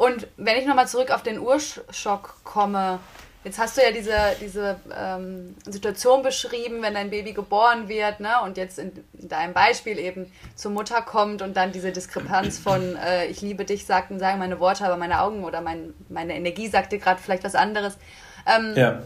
[0.01, 2.97] Und wenn ich nochmal zurück auf den Urschock komme,
[3.43, 8.41] jetzt hast du ja diese, diese ähm, Situation beschrieben, wenn dein Baby geboren wird, ne?
[8.43, 12.95] Und jetzt in, in, deinem Beispiel eben zur Mutter kommt und dann diese Diskrepanz von
[12.95, 16.67] äh, ich liebe dich sagten, sagen meine Worte, aber meine Augen oder mein, meine Energie
[16.67, 17.99] sagte gerade vielleicht was anderes.
[18.47, 19.03] Ähm, ja.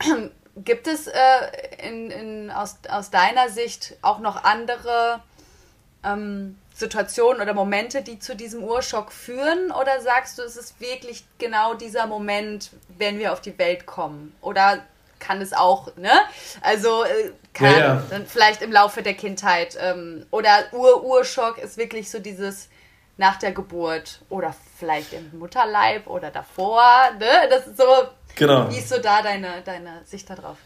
[0.56, 5.20] Gibt es äh, in, in, aus, aus deiner Sicht auch noch andere
[6.02, 9.72] ähm, Situationen oder Momente, die zu diesem Urschock führen?
[9.72, 14.34] Oder sagst du, es ist wirklich genau dieser Moment, wenn wir auf die Welt kommen?
[14.40, 14.84] Oder
[15.18, 16.12] kann es auch, ne?
[16.60, 18.02] Also äh, kann ja, ja.
[18.10, 19.76] dann vielleicht im Laufe der Kindheit.
[19.80, 22.68] Ähm, oder Ur-Urschock ist wirklich so dieses
[23.16, 26.84] nach der Geburt oder vielleicht im Mutterleib oder davor,
[27.18, 27.48] ne?
[27.50, 27.84] Das ist so.
[28.36, 28.70] Genau.
[28.70, 30.58] Wie ist so da deine, deine Sicht darauf?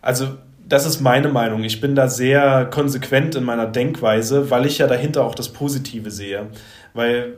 [0.00, 0.38] Also
[0.72, 1.64] das ist meine Meinung.
[1.64, 6.10] Ich bin da sehr konsequent in meiner Denkweise, weil ich ja dahinter auch das Positive
[6.10, 6.46] sehe.
[6.94, 7.34] Weil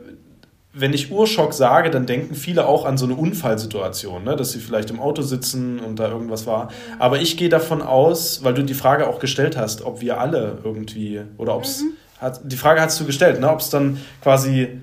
[0.71, 4.37] wenn ich Urschock sage, dann denken viele auch an so eine Unfallsituation, ne?
[4.37, 6.69] dass sie vielleicht im Auto sitzen und da irgendwas war.
[6.97, 10.59] Aber ich gehe davon aus, weil du die Frage auch gestellt hast, ob wir alle
[10.63, 12.31] irgendwie oder ob es mhm.
[12.45, 13.51] die Frage hast du gestellt, ne?
[13.51, 14.79] ob es dann quasi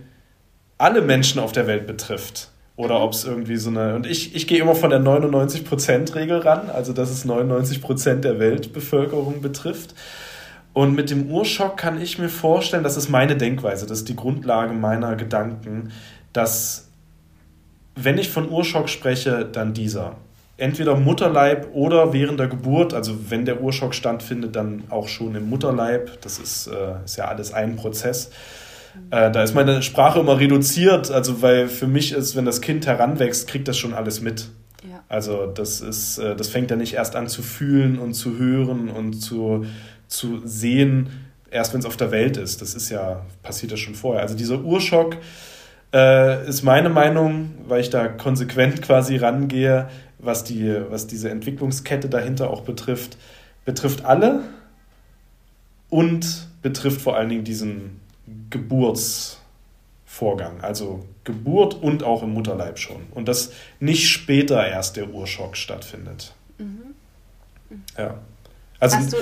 [0.76, 2.51] alle Menschen auf der Welt betrifft.
[2.76, 3.04] Oder mhm.
[3.04, 3.94] ob es irgendwie so eine.
[3.94, 9.40] Und ich, ich gehe immer von der 99%-Regel ran, also dass es 99% der Weltbevölkerung
[9.42, 9.94] betrifft.
[10.72, 14.16] Und mit dem Urschock kann ich mir vorstellen, das ist meine Denkweise, das ist die
[14.16, 15.92] Grundlage meiner Gedanken,
[16.32, 16.88] dass
[17.94, 20.16] wenn ich von Urschock spreche, dann dieser.
[20.56, 25.50] Entweder Mutterleib oder während der Geburt, also wenn der Urschock stattfindet, dann auch schon im
[25.50, 26.20] Mutterleib.
[26.22, 28.30] Das ist, äh, ist ja alles ein Prozess.
[29.10, 32.86] Äh, da ist meine Sprache immer reduziert, also weil für mich ist, wenn das Kind
[32.86, 34.48] heranwächst, kriegt das schon alles mit.
[34.88, 35.02] Ja.
[35.08, 38.88] Also das ist, äh, das fängt ja nicht erst an zu fühlen und zu hören
[38.88, 39.64] und zu,
[40.08, 41.10] zu sehen,
[41.50, 42.62] erst wenn es auf der Welt ist.
[42.62, 44.22] Das ist ja, passiert ja schon vorher.
[44.22, 45.16] Also dieser Urschock
[45.92, 49.88] äh, ist meine Meinung, weil ich da konsequent quasi rangehe,
[50.18, 53.16] was, die, was diese Entwicklungskette dahinter auch betrifft,
[53.64, 54.40] betrifft alle
[55.90, 58.00] und betrifft vor allen Dingen diesen
[58.50, 63.02] Geburtsvorgang, also Geburt und auch im Mutterleib schon.
[63.12, 66.34] Und dass nicht später erst der Urschock stattfindet.
[66.58, 66.94] Mhm.
[67.96, 68.18] Ja.
[68.80, 69.16] Also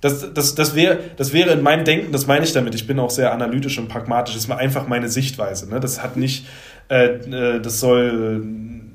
[0.00, 2.98] das, das, das, wäre, das wäre in meinem Denken, das meine ich damit, ich bin
[2.98, 5.68] auch sehr analytisch und pragmatisch, das ist einfach meine Sichtweise.
[5.68, 5.80] Ne?
[5.80, 6.46] Das hat nicht,
[6.88, 8.42] äh, äh, das soll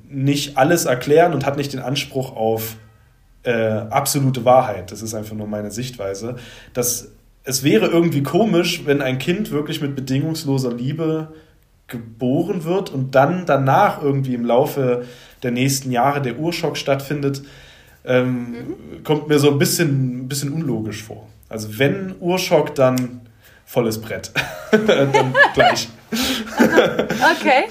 [0.09, 2.77] nicht alles erklären und hat nicht den Anspruch auf
[3.43, 4.91] äh, absolute Wahrheit.
[4.91, 6.38] Das ist einfach nur meine Sichtweise.
[6.73, 7.11] Das
[7.45, 11.33] es wäre irgendwie komisch, wenn ein Kind wirklich mit bedingungsloser Liebe
[11.87, 15.05] geboren wird und dann danach irgendwie im Laufe
[15.43, 17.43] der nächsten Jahre der Urschock stattfindet,
[18.03, 19.03] ähm, mhm.
[19.03, 21.27] kommt mir so ein bisschen, ein bisschen unlogisch vor.
[21.47, 23.21] Also wenn Urschock, dann
[23.65, 24.31] volles Brett.
[24.71, 25.87] dann gleich.
[26.11, 27.65] okay.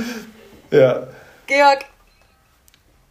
[0.71, 1.09] Ja.
[1.47, 1.85] Georg,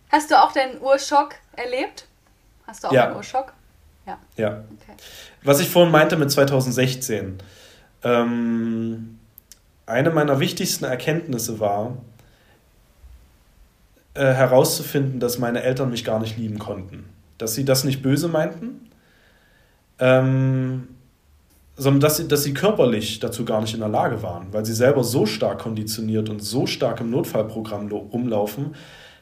[0.10, 2.08] hast du auch deinen Urschock erlebt?
[2.66, 3.08] Hast du auch ja.
[3.08, 3.54] einen Urschock?
[4.06, 4.20] Ja.
[4.38, 4.50] Ja.
[4.50, 4.98] Okay.
[5.44, 7.38] Was ich vorhin meinte mit 2016.
[8.04, 9.20] Ähm,
[9.86, 11.98] eine meiner wichtigsten Erkenntnisse war,
[14.14, 17.06] äh, herauszufinden, dass meine Eltern mich gar nicht lieben konnten.
[17.38, 18.90] Dass sie das nicht böse meinten,
[20.00, 20.88] ähm,
[21.76, 24.74] sondern dass sie, dass sie körperlich dazu gar nicht in der Lage waren, weil sie
[24.74, 28.76] selber so stark konditioniert und so stark im Notfallprogramm rumlaufen,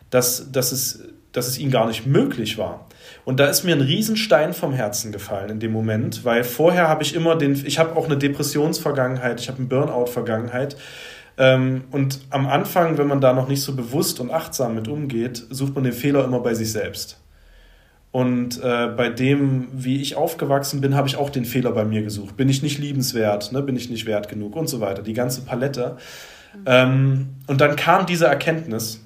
[0.09, 2.87] dass, dass, es, dass es ihnen gar nicht möglich war.
[3.25, 7.03] Und da ist mir ein Riesenstein vom Herzen gefallen in dem Moment, weil vorher habe
[7.03, 10.75] ich immer den, ich habe auch eine Depressionsvergangenheit, ich habe eine Burnout-Vergangenheit.
[11.37, 15.43] Ähm, und am Anfang, wenn man da noch nicht so bewusst und achtsam mit umgeht,
[15.49, 17.21] sucht man den Fehler immer bei sich selbst.
[18.11, 22.01] Und äh, bei dem, wie ich aufgewachsen bin, habe ich auch den Fehler bei mir
[22.01, 22.35] gesucht.
[22.35, 23.53] Bin ich nicht liebenswert?
[23.53, 23.61] Ne?
[23.61, 24.57] Bin ich nicht wert genug?
[24.57, 25.01] Und so weiter.
[25.01, 25.95] Die ganze Palette.
[26.53, 26.63] Mhm.
[26.65, 29.01] Ähm, und dann kam diese Erkenntnis,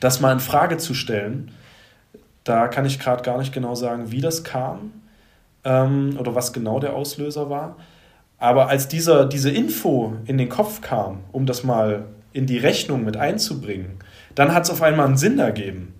[0.00, 1.50] das mal in Frage zu stellen.
[2.44, 4.92] Da kann ich gerade gar nicht genau sagen, wie das kam
[5.64, 7.76] ähm, oder was genau der Auslöser war.
[8.38, 13.04] Aber als dieser, diese Info in den Kopf kam, um das mal in die Rechnung
[13.04, 13.98] mit einzubringen,
[14.34, 15.94] dann hat es auf einmal einen Sinn ergeben.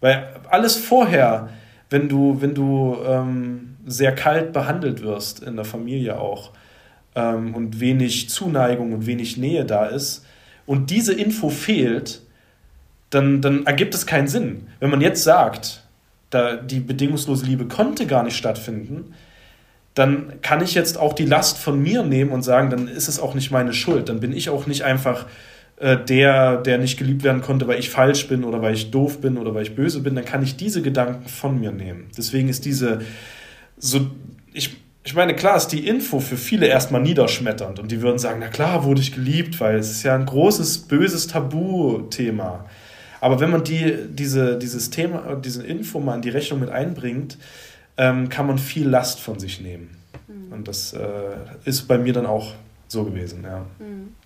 [0.00, 1.48] Weil alles vorher
[1.92, 6.52] wenn du, wenn du ähm, sehr kalt behandelt wirst in der Familie auch
[7.14, 10.24] ähm, und wenig Zuneigung und wenig Nähe da ist
[10.66, 12.21] und diese Info fehlt,
[13.12, 14.68] dann, dann ergibt es keinen Sinn.
[14.80, 15.84] Wenn man jetzt sagt,
[16.30, 19.14] da die bedingungslose Liebe konnte gar nicht stattfinden,
[19.94, 23.20] dann kann ich jetzt auch die Last von mir nehmen und sagen, dann ist es
[23.20, 24.08] auch nicht meine Schuld.
[24.08, 25.26] Dann bin ich auch nicht einfach
[25.76, 29.20] äh, der, der nicht geliebt werden konnte, weil ich falsch bin oder weil ich doof
[29.20, 32.08] bin oder weil ich böse bin, dann kann ich diese Gedanken von mir nehmen.
[32.16, 33.00] Deswegen ist diese,
[33.76, 34.10] so,
[34.54, 38.38] ich, ich meine, klar ist die Info für viele erstmal niederschmetternd und die würden sagen,
[38.40, 42.64] na klar wurde ich geliebt, weil es ist ja ein großes, böses Tabuthema.
[43.22, 47.38] Aber wenn man die, diese, dieses Thema, diese Info mal in die Rechnung mit einbringt,
[47.96, 49.96] ähm, kann man viel Last von sich nehmen.
[50.26, 50.52] Mhm.
[50.52, 51.06] Und das äh,
[51.64, 52.54] ist bei mir dann auch
[52.88, 53.64] so gewesen, ja.
[53.78, 54.16] Mhm.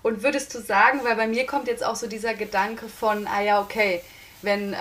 [0.00, 3.42] Und würdest du sagen, weil bei mir kommt jetzt auch so dieser Gedanke von, ah
[3.42, 4.00] ja, okay,
[4.40, 4.76] wenn äh,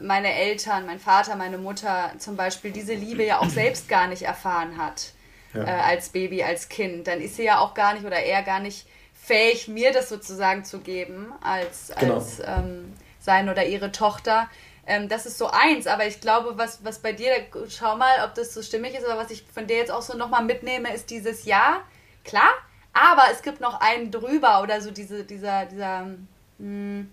[0.00, 4.22] meine Eltern, mein Vater, meine Mutter zum Beispiel diese Liebe ja auch selbst gar nicht
[4.22, 5.12] erfahren hat
[5.54, 5.62] ja.
[5.62, 8.58] äh, als Baby, als Kind, dann ist sie ja auch gar nicht oder er gar
[8.58, 8.84] nicht
[9.20, 12.14] fähig, mir das sozusagen zu geben als, genau.
[12.14, 14.48] als ähm, sein oder ihre Tochter.
[14.86, 17.32] Ähm, das ist so eins, aber ich glaube, was, was bei dir,
[17.68, 20.16] schau mal, ob das so stimmig ist, aber was ich von dir jetzt auch so
[20.16, 21.80] nochmal mitnehme, ist dieses Ja,
[22.24, 22.52] klar,
[22.92, 26.16] aber es gibt noch einen drüber oder so diese, dieser, dieser, mh,
[26.58, 27.12] hm,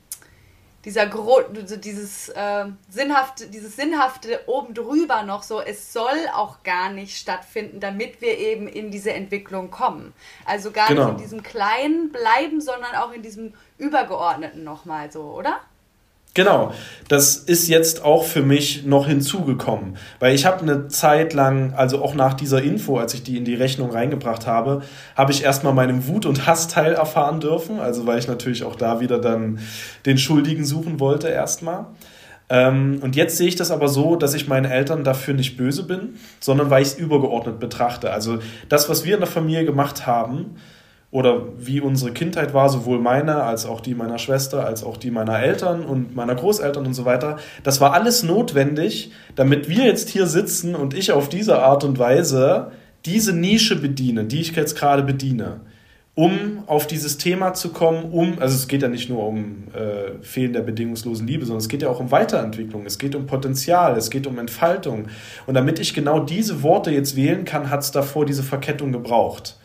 [0.85, 6.89] dieser Grund, dieses äh, sinnhafte, dieses sinnhafte oben drüber noch so, es soll auch gar
[6.89, 10.13] nicht stattfinden, damit wir eben in diese Entwicklung kommen.
[10.45, 11.05] Also gar genau.
[11.05, 15.61] nicht in diesem Kleinen bleiben, sondern auch in diesem Übergeordneten nochmal so, oder?
[16.35, 16.73] Genau,
[17.09, 22.03] das ist jetzt auch für mich noch hinzugekommen, weil ich habe eine Zeit lang, also
[22.03, 24.81] auch nach dieser Info, als ich die in die Rechnung reingebracht habe,
[25.15, 28.99] habe ich erstmal meinen Wut- und Hassteil erfahren dürfen, also weil ich natürlich auch da
[28.99, 29.59] wieder dann
[30.07, 31.85] den Schuldigen suchen wollte erstmal.
[32.49, 35.83] Ähm, und jetzt sehe ich das aber so, dass ich meinen Eltern dafür nicht böse
[35.83, 38.11] bin, sondern weil ich es übergeordnet betrachte.
[38.11, 40.55] Also das, was wir in der Familie gemacht haben,
[41.13, 45.11] oder wie unsere Kindheit war, sowohl meine als auch die meiner Schwester, als auch die
[45.11, 47.37] meiner Eltern und meiner Großeltern und so weiter.
[47.61, 51.99] Das war alles notwendig, damit wir jetzt hier sitzen und ich auf diese Art und
[51.99, 52.71] Weise
[53.05, 55.61] diese Nische bediene, die ich jetzt gerade bediene,
[56.15, 60.23] um auf dieses Thema zu kommen, um, also es geht ja nicht nur um äh,
[60.23, 63.95] Fehlen der bedingungslosen Liebe, sondern es geht ja auch um Weiterentwicklung, es geht um Potenzial,
[63.97, 65.09] es geht um Entfaltung.
[65.45, 69.57] Und damit ich genau diese Worte jetzt wählen kann, hat es davor diese Verkettung gebraucht.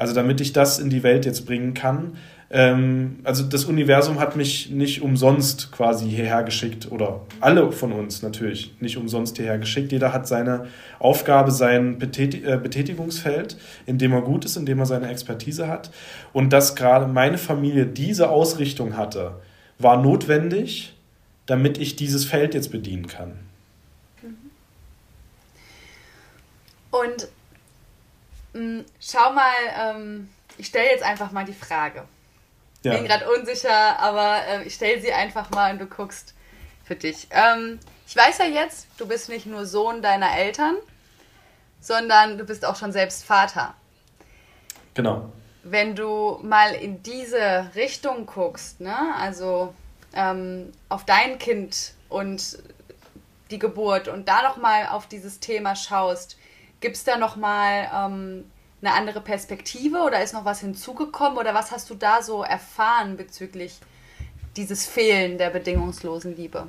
[0.00, 2.16] Also damit ich das in die Welt jetzt bringen kann.
[2.48, 8.22] Ähm, also das Universum hat mich nicht umsonst quasi hierher geschickt oder alle von uns
[8.22, 9.92] natürlich nicht umsonst hierher geschickt.
[9.92, 10.68] Jeder hat seine
[11.00, 15.90] Aufgabe, sein äh, Betätigungsfeld, in dem er gut ist, in dem er seine Expertise hat.
[16.32, 19.32] Und dass gerade meine Familie diese Ausrichtung hatte,
[19.78, 20.94] war notwendig,
[21.44, 23.32] damit ich dieses Feld jetzt bedienen kann.
[26.90, 27.28] Und
[29.00, 30.28] schau mal, ähm,
[30.58, 32.04] ich stelle jetzt einfach mal die Frage.
[32.82, 32.94] Ja.
[32.94, 36.34] Bin gerade unsicher, aber äh, ich stelle sie einfach mal und du guckst
[36.84, 37.28] für dich.
[37.30, 40.76] Ähm, ich weiß ja jetzt, du bist nicht nur Sohn deiner Eltern,
[41.80, 43.74] sondern du bist auch schon selbst Vater.
[44.94, 45.30] Genau.
[45.62, 49.74] Wenn du mal in diese Richtung guckst, ne, also
[50.14, 52.58] ähm, auf dein Kind und
[53.50, 56.36] die Geburt und da nochmal auf dieses Thema schaust,
[56.80, 58.44] gibt es da nochmal ähm,
[58.82, 63.16] eine andere Perspektive oder ist noch was hinzugekommen oder was hast du da so erfahren
[63.16, 63.74] bezüglich
[64.56, 66.66] dieses Fehlen der bedingungslosen Liebe?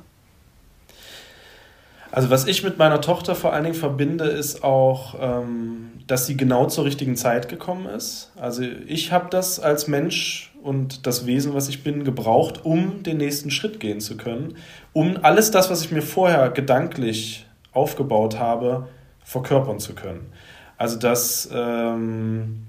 [2.12, 6.36] Also was ich mit meiner Tochter vor allen Dingen verbinde, ist auch, ähm, dass sie
[6.36, 8.32] genau zur richtigen Zeit gekommen ist.
[8.36, 13.16] Also ich habe das als Mensch und das Wesen, was ich bin, gebraucht, um den
[13.16, 14.58] nächsten Schritt gehen zu können,
[14.92, 18.88] um alles das, was ich mir vorher gedanklich aufgebaut habe,
[19.32, 20.32] verkörpern zu können.
[20.76, 22.66] Also das, ähm,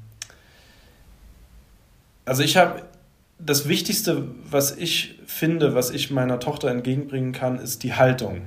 [2.25, 2.83] also ich habe
[3.39, 8.41] das Wichtigste, was ich finde, was ich meiner Tochter entgegenbringen kann, ist die Haltung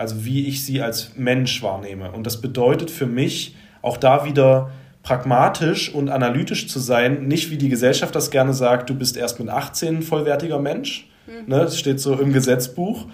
[0.00, 2.10] also wie ich sie als Mensch wahrnehme.
[2.12, 4.70] Und das bedeutet für mich auch da wieder
[5.02, 9.38] pragmatisch und analytisch zu sein, nicht wie die Gesellschaft das gerne sagt, du bist erst
[9.40, 11.06] mit 18 ein vollwertiger Mensch.
[11.26, 11.48] Mhm.
[11.48, 13.08] Ne, das steht so im Gesetzbuch.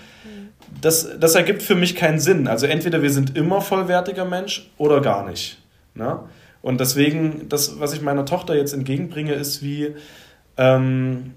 [0.80, 2.48] Das, das ergibt für mich keinen Sinn.
[2.48, 5.58] Also entweder wir sind immer vollwertiger Mensch oder gar nicht.
[5.94, 6.20] Ne?
[6.62, 9.94] Und deswegen, das, was ich meiner Tochter jetzt entgegenbringe, ist wie,
[10.56, 11.34] ähm,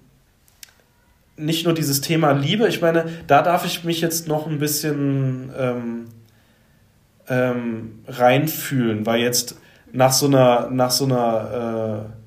[1.40, 5.52] nicht nur dieses Thema Liebe, ich meine, da darf ich mich jetzt noch ein bisschen
[5.58, 6.06] ähm,
[7.28, 9.58] ähm, reinfühlen, weil jetzt
[9.92, 12.19] nach so einer, nach so einer äh,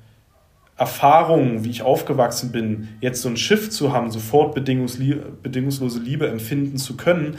[0.77, 6.77] Erfahrung, wie ich aufgewachsen bin, jetzt so ein Schiff zu haben, sofort bedingungslose Liebe empfinden
[6.77, 7.37] zu können,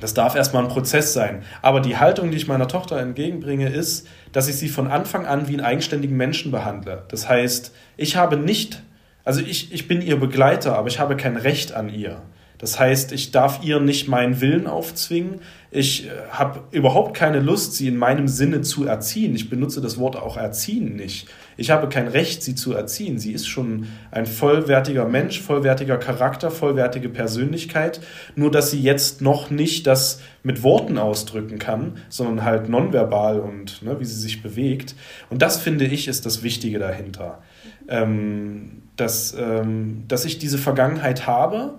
[0.00, 1.42] das darf erstmal ein Prozess sein.
[1.62, 5.46] Aber die Haltung, die ich meiner Tochter entgegenbringe, ist, dass ich sie von Anfang an
[5.46, 7.04] wie einen eigenständigen Menschen behandle.
[7.08, 8.82] Das heißt, ich habe nicht
[9.24, 12.20] also ich, ich bin ihr Begleiter, aber ich habe kein Recht an ihr.
[12.64, 15.42] Das heißt, ich darf ihr nicht meinen Willen aufzwingen.
[15.70, 19.34] Ich äh, habe überhaupt keine Lust, sie in meinem Sinne zu erziehen.
[19.34, 21.28] Ich benutze das Wort auch erziehen nicht.
[21.58, 23.18] Ich habe kein Recht, sie zu erziehen.
[23.18, 28.00] Sie ist schon ein vollwertiger Mensch, vollwertiger Charakter, vollwertige Persönlichkeit.
[28.34, 33.82] Nur, dass sie jetzt noch nicht das mit Worten ausdrücken kann, sondern halt nonverbal und
[33.82, 34.94] ne, wie sie sich bewegt.
[35.28, 37.42] Und das finde ich ist das Wichtige dahinter.
[37.88, 41.78] Ähm, dass, ähm, dass ich diese Vergangenheit habe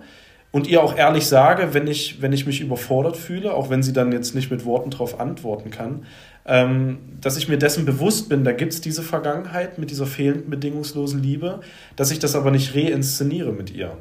[0.56, 3.92] und ihr auch ehrlich sage, wenn ich, wenn ich mich überfordert fühle, auch wenn sie
[3.92, 6.06] dann jetzt nicht mit Worten darauf antworten kann,
[6.46, 10.48] ähm, dass ich mir dessen bewusst bin, da gibt es diese Vergangenheit mit dieser fehlenden
[10.48, 11.60] bedingungslosen Liebe,
[11.96, 13.98] dass ich das aber nicht reinszeniere mit ihr.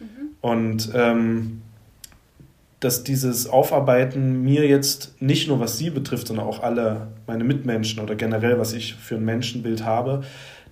[0.00, 0.06] Mhm.
[0.40, 1.62] Und ähm,
[2.80, 8.02] dass dieses Aufarbeiten mir jetzt nicht nur was sie betrifft, sondern auch alle meine Mitmenschen
[8.02, 10.22] oder generell, was ich für ein Menschenbild habe,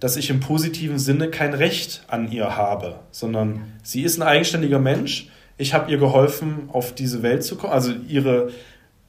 [0.00, 4.78] dass ich im positiven Sinne kein Recht an ihr habe, sondern sie ist ein eigenständiger
[4.78, 5.28] Mensch.
[5.58, 7.74] Ich habe ihr geholfen, auf diese Welt zu kommen.
[7.74, 8.50] Also ihre,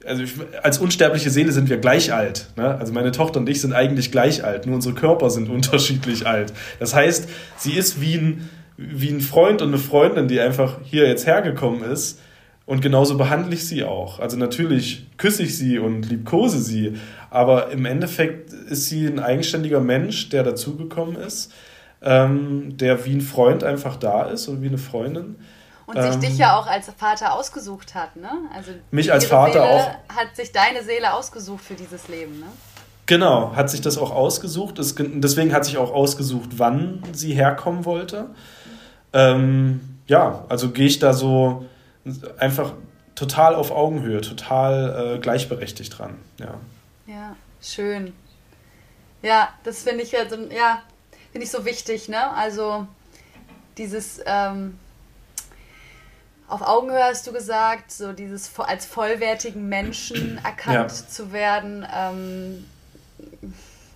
[0.04, 0.22] also
[0.62, 2.48] als unsterbliche Seele sind wir gleich alt.
[2.56, 2.76] Ne?
[2.76, 6.52] Also meine Tochter und ich sind eigentlich gleich alt, nur unsere Körper sind unterschiedlich alt.
[6.78, 11.08] Das heißt, sie ist wie ein, wie ein Freund und eine Freundin, die einfach hier
[11.08, 12.20] jetzt hergekommen ist
[12.66, 14.20] und genauso behandle ich sie auch.
[14.20, 16.94] Also natürlich küsse ich sie und liebkose sie,
[17.32, 21.50] aber im Endeffekt ist sie ein eigenständiger Mensch, der dazugekommen ist,
[22.02, 25.36] ähm, der wie ein Freund einfach da ist und wie eine Freundin.
[25.86, 28.30] Und sich ähm, dich ja auch als Vater ausgesucht hat, ne?
[28.54, 30.16] Also mich als Vater Seele auch.
[30.16, 32.46] Hat sich deine Seele ausgesucht für dieses Leben, ne?
[33.06, 34.78] Genau, hat sich das auch ausgesucht.
[34.78, 38.26] deswegen hat sich auch ausgesucht, wann sie herkommen wollte.
[39.12, 41.66] Ähm, ja, also gehe ich da so
[42.38, 42.74] einfach
[43.14, 46.16] total auf Augenhöhe, total äh, gleichberechtigt dran.
[46.38, 46.54] Ja.
[47.12, 48.14] Ja, schön.
[49.22, 50.82] Ja, das finde ich also, ja,
[51.30, 52.30] finde ich so wichtig, ne?
[52.32, 52.86] Also
[53.78, 54.78] dieses ähm,
[56.48, 61.08] auf Augenhöhe hast du gesagt, so dieses als vollwertigen Menschen erkannt ja.
[61.08, 61.86] zu werden.
[61.94, 62.66] Ähm,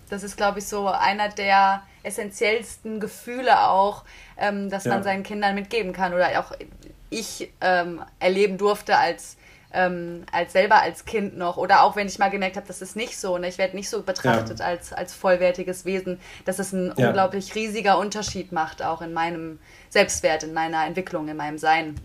[0.09, 4.03] das ist, glaube ich, so einer der essentiellsten Gefühle auch,
[4.37, 4.93] ähm, dass ja.
[4.93, 6.53] man seinen Kindern mitgeben kann oder auch
[7.09, 9.37] ich ähm, erleben durfte als,
[9.73, 12.95] ähm, als selber als Kind noch oder auch wenn ich mal gemerkt habe, das ist
[12.95, 13.47] nicht so, ne?
[13.49, 14.65] ich werde nicht so betrachtet ja.
[14.65, 17.07] als, als vollwertiges Wesen, dass es ein ja.
[17.07, 19.59] unglaublich riesiger Unterschied macht, auch in meinem
[19.89, 21.99] Selbstwert, in meiner Entwicklung, in meinem Sein.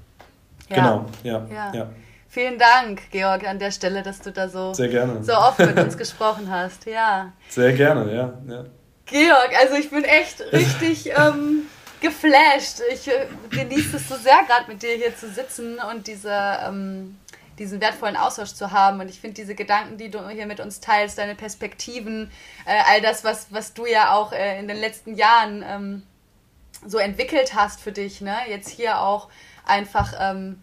[0.68, 0.76] Ja.
[0.76, 1.72] Genau, ja.
[1.72, 1.90] ja.
[2.28, 5.22] Vielen Dank, Georg, an der Stelle, dass du da so, Sehr gerne.
[5.22, 6.86] so oft mit uns gesprochen hast.
[6.86, 7.32] Ja.
[7.50, 8.32] Sehr gerne, ja.
[8.48, 8.64] ja.
[9.04, 11.66] Georg, also ich bin echt richtig ähm,
[12.00, 12.80] geflasht.
[12.90, 16.32] Ich äh, genieße es so sehr, gerade mit dir hier zu sitzen und diese,
[16.66, 17.18] ähm,
[17.58, 19.00] diesen wertvollen Austausch zu haben.
[19.00, 22.30] Und ich finde diese Gedanken, die du hier mit uns teilst, deine Perspektiven,
[22.66, 26.02] äh, all das, was, was du ja auch äh, in den letzten Jahren ähm,
[26.86, 28.36] so entwickelt hast für dich, ne?
[28.48, 29.28] jetzt hier auch
[29.64, 30.62] einfach ähm,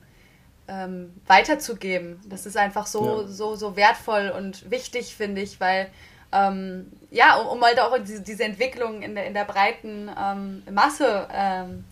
[0.68, 2.20] ähm weiterzugeben.
[2.28, 3.28] Das ist einfach so, ja.
[3.28, 5.90] so, so wertvoll und wichtig, finde ich, weil
[6.32, 10.64] ähm, ja, um, um, halt auch diese, diese Entwicklung in der, in der breiten ähm,
[10.72, 11.86] Masse ähm,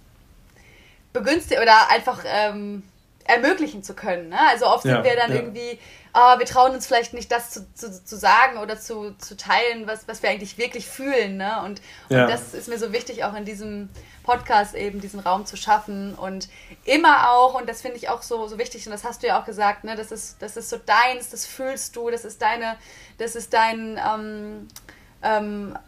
[1.13, 2.83] begünstigen oder einfach ähm,
[3.27, 4.29] ermöglichen zu können.
[4.29, 4.39] Ne?
[4.49, 5.37] Also oft ja, sind wir dann ja.
[5.37, 5.79] irgendwie,
[6.13, 9.85] oh, wir trauen uns vielleicht nicht das zu, zu, zu sagen oder zu, zu teilen,
[9.85, 11.37] was, was wir eigentlich wirklich fühlen.
[11.37, 11.61] Ne?
[11.63, 12.23] Und, ja.
[12.23, 13.89] und das ist mir so wichtig, auch in diesem
[14.23, 16.49] Podcast eben diesen Raum zu schaffen und
[16.83, 19.39] immer auch, und das finde ich auch so, so wichtig, und das hast du ja
[19.39, 22.75] auch gesagt, ne, das ist, das ist so deins, das fühlst du, das ist deine,
[23.17, 24.67] das ist dein, ähm,
[25.23, 25.79] ähm,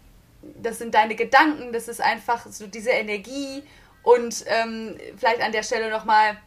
[0.61, 3.61] das sind deine Gedanken, das ist einfach so diese Energie
[4.03, 6.37] und ähm, vielleicht an der Stelle nochmal,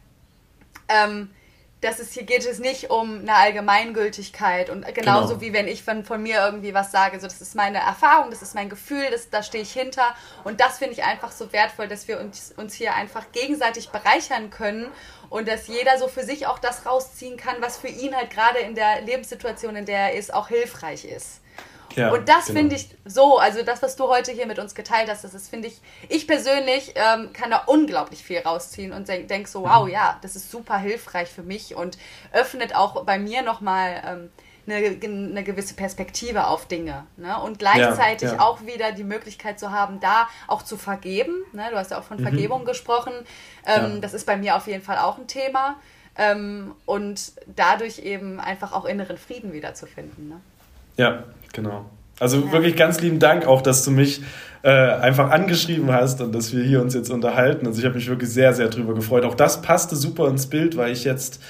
[0.87, 1.29] ähm,
[1.83, 5.41] dass es hier geht es nicht um eine Allgemeingültigkeit und genauso genau.
[5.41, 8.41] wie wenn ich von, von mir irgendwie was sage, so das ist meine Erfahrung, das
[8.41, 11.87] ist mein Gefühl, das, da stehe ich hinter und das finde ich einfach so wertvoll,
[11.87, 14.89] dass wir uns, uns hier einfach gegenseitig bereichern können
[15.29, 18.59] und dass jeder so für sich auch das rausziehen kann, was für ihn halt gerade
[18.59, 21.41] in der Lebenssituation, in der er ist, auch hilfreich ist.
[21.95, 22.59] Ja, und das genau.
[22.59, 25.49] finde ich so, also das, was du heute hier mit uns geteilt hast, das ist,
[25.49, 29.85] finde ich, ich persönlich ähm, kann da unglaublich viel rausziehen und denke denk so, wow,
[29.85, 29.91] mhm.
[29.91, 31.97] ja, das ist super hilfreich für mich und
[32.31, 34.29] öffnet auch bei mir nochmal ähm,
[34.65, 37.05] eine, eine gewisse Perspektive auf Dinge.
[37.17, 37.39] Ne?
[37.39, 38.41] Und gleichzeitig ja, ja.
[38.41, 41.43] auch wieder die Möglichkeit zu haben, da auch zu vergeben.
[41.51, 41.67] Ne?
[41.69, 42.23] Du hast ja auch von mhm.
[42.23, 43.13] Vergebung gesprochen.
[43.65, 44.01] Ähm.
[44.01, 45.75] Das ist bei mir auf jeden Fall auch ein Thema.
[46.15, 50.29] Ähm, und dadurch eben einfach auch inneren Frieden wiederzufinden.
[50.29, 50.41] Ne?
[50.97, 51.85] Ja, genau.
[52.19, 52.51] Also ja.
[52.51, 54.21] wirklich ganz lieben Dank auch, dass du mich
[54.63, 57.67] äh, einfach angeschrieben hast und dass wir hier uns jetzt unterhalten.
[57.67, 59.25] Also ich habe mich wirklich sehr, sehr drüber gefreut.
[59.25, 61.41] Auch das passte super ins Bild, weil ich jetzt,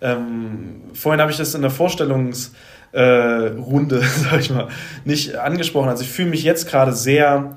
[0.00, 2.52] ähm, vorhin habe ich das in der Vorstellungsrunde,
[2.92, 4.68] äh, sag ich mal,
[5.04, 5.88] nicht angesprochen.
[5.88, 7.56] Also ich fühle mich jetzt gerade sehr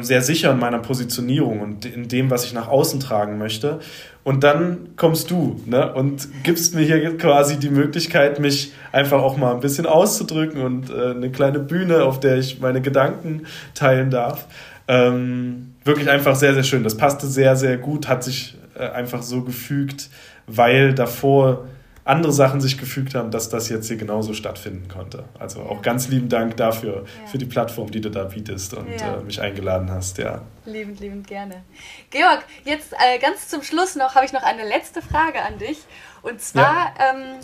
[0.00, 3.80] sehr sicher in meiner Positionierung und in dem, was ich nach außen tragen möchte.
[4.22, 9.36] Und dann kommst du ne, und gibst mir hier quasi die Möglichkeit, mich einfach auch
[9.36, 13.42] mal ein bisschen auszudrücken und äh, eine kleine Bühne, auf der ich meine Gedanken
[13.74, 14.46] teilen darf.
[14.88, 16.84] Ähm, wirklich einfach sehr, sehr schön.
[16.84, 20.08] Das passte sehr, sehr gut, hat sich äh, einfach so gefügt,
[20.46, 21.66] weil davor
[22.04, 25.24] andere Sachen sich gefügt haben, dass das jetzt hier genauso stattfinden konnte.
[25.38, 27.26] Also auch ganz lieben Dank dafür, ja.
[27.26, 29.16] für die Plattform, die du da bietest und ja.
[29.16, 30.18] äh, mich eingeladen hast.
[30.18, 30.42] Ja.
[30.66, 31.64] Liebend, liebend gerne.
[32.10, 35.78] Georg, jetzt äh, ganz zum Schluss noch habe ich noch eine letzte Frage an dich.
[36.20, 37.10] Und zwar, ja.
[37.10, 37.40] ähm,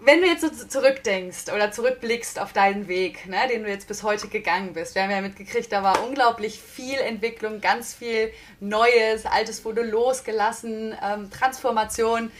[0.00, 4.02] wenn du jetzt so zurückdenkst oder zurückblickst auf deinen Weg, ne, den du jetzt bis
[4.02, 9.24] heute gegangen bist, wir haben ja mitgekriegt, da war unglaublich viel Entwicklung, ganz viel Neues,
[9.24, 12.30] Altes wurde losgelassen, ähm, Transformation.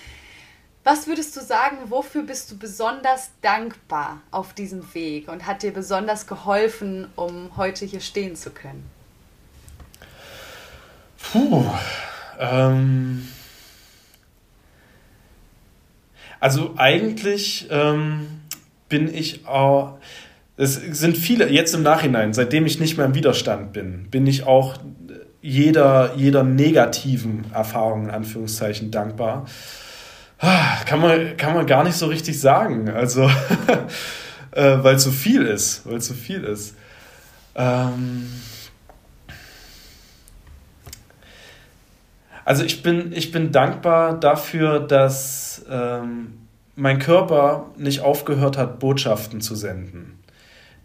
[0.84, 5.72] Was würdest du sagen, wofür bist du besonders dankbar auf diesem Weg und hat dir
[5.72, 8.84] besonders geholfen, um heute hier stehen zu können?
[11.32, 11.64] Puh.
[12.38, 13.26] Ähm,
[16.38, 18.42] also eigentlich ähm,
[18.90, 19.96] bin ich auch.
[20.58, 24.44] Es sind viele, jetzt im Nachhinein, seitdem ich nicht mehr im Widerstand bin, bin ich
[24.44, 24.76] auch
[25.40, 29.46] jeder, jeder negativen Erfahrung in Anführungszeichen dankbar.
[30.38, 32.90] Kann man, kann man gar nicht so richtig sagen.
[32.90, 33.22] Also,
[34.50, 35.86] äh, weil so viel ist.
[35.86, 36.76] Weil so viel ist.
[37.54, 38.28] Ähm
[42.44, 46.34] also ich bin, ich bin dankbar dafür, dass ähm,
[46.76, 50.18] mein Körper nicht aufgehört hat, Botschaften zu senden.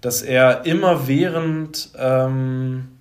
[0.01, 2.98] Dass er immer während ähm,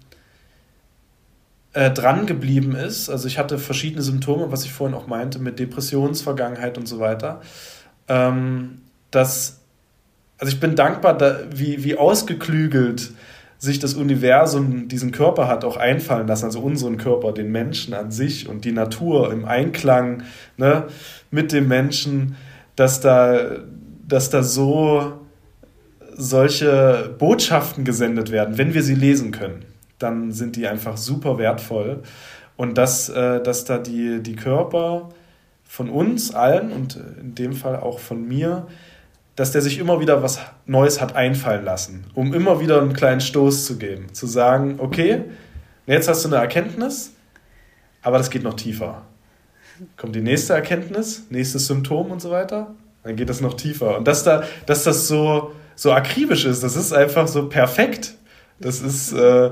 [1.79, 3.09] äh, dran geblieben ist.
[3.09, 7.41] Also ich hatte verschiedene Symptome, was ich vorhin auch meinte, mit Depressionsvergangenheit und so weiter.
[8.09, 8.81] Ähm,
[9.12, 9.61] dass,
[10.39, 13.12] also ich bin dankbar, da, wie, wie ausgeklügelt
[13.59, 18.11] sich das Universum diesen Körper hat auch einfallen lassen, also unseren Körper, den Menschen an
[18.11, 20.24] sich und die Natur im Einklang
[20.57, 20.89] ne,
[21.31, 22.35] mit dem Menschen,
[22.74, 23.39] dass da,
[24.05, 25.12] dass da so
[26.16, 29.64] solche Botschaften gesendet werden, wenn wir sie lesen können
[29.99, 32.03] dann sind die einfach super wertvoll.
[32.57, 35.11] Und dass, äh, dass da die, die Körper
[35.65, 38.67] von uns allen und in dem Fall auch von mir,
[39.37, 43.21] dass der sich immer wieder was Neues hat einfallen lassen, um immer wieder einen kleinen
[43.21, 44.13] Stoß zu geben.
[44.13, 45.23] Zu sagen, okay,
[45.87, 47.13] jetzt hast du eine Erkenntnis,
[48.03, 49.03] aber das geht noch tiefer.
[49.97, 52.75] Kommt die nächste Erkenntnis, nächstes Symptom und so weiter,
[53.05, 53.97] dann geht das noch tiefer.
[53.97, 58.15] Und dass, da, dass das so, so akribisch ist, das ist einfach so perfekt.
[58.61, 59.51] Das ist, äh,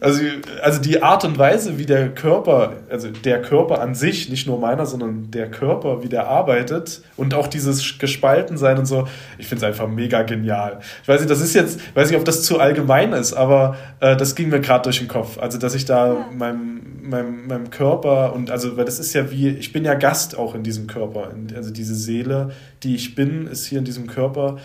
[0.00, 0.22] also,
[0.62, 4.58] also die Art und Weise, wie der Körper, also der Körper an sich, nicht nur
[4.58, 9.66] meiner, sondern der Körper, wie der arbeitet und auch dieses Gespaltensein und so, ich finde
[9.66, 10.80] es einfach mega genial.
[11.02, 14.16] Ich weiß nicht, das ist jetzt, weiß nicht, ob das zu allgemein ist, aber äh,
[14.16, 15.36] das ging mir gerade durch den Kopf.
[15.38, 16.26] Also, dass ich da ja.
[16.32, 20.38] meinem, meinem, meinem Körper und also, weil das ist ja wie, ich bin ja Gast
[20.38, 21.30] auch in diesem Körper.
[21.54, 22.52] Also diese Seele,
[22.82, 24.56] die ich bin, ist hier in diesem Körper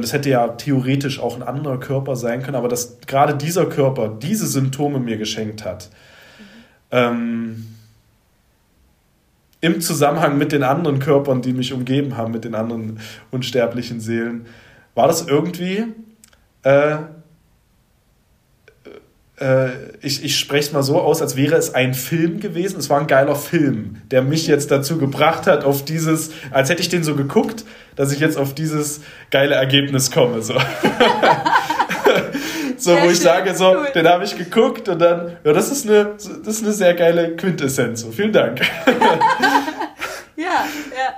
[0.00, 4.08] das hätte ja theoretisch auch ein anderer Körper sein können, aber dass gerade dieser Körper
[4.08, 5.90] diese Symptome mir geschenkt hat,
[6.90, 7.66] ähm,
[9.60, 12.98] im Zusammenhang mit den anderen Körpern, die mich umgeben haben, mit den anderen
[13.30, 14.46] unsterblichen Seelen,
[14.94, 15.84] war das irgendwie,
[16.62, 16.96] äh,
[20.00, 22.78] ich, ich spreche es mal so aus, als wäre es ein Film gewesen.
[22.78, 26.82] Es war ein geiler Film, der mich jetzt dazu gebracht hat, auf dieses, als hätte
[26.82, 27.64] ich den so geguckt,
[27.96, 29.00] dass ich jetzt auf dieses
[29.32, 30.40] geile Ergebnis komme.
[30.40, 30.54] So.
[32.76, 33.90] so, wo ich sage, so, cool.
[33.94, 37.34] den habe ich geguckt und dann, ja, das ist eine, das ist eine sehr geile
[37.36, 38.02] Quintessenz.
[38.02, 38.60] So, vielen Dank.
[40.36, 40.64] ja,
[40.96, 41.14] ja.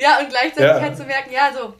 [0.00, 0.80] Ja, und gleichzeitig ja.
[0.80, 1.74] halt zu merken, ja, so,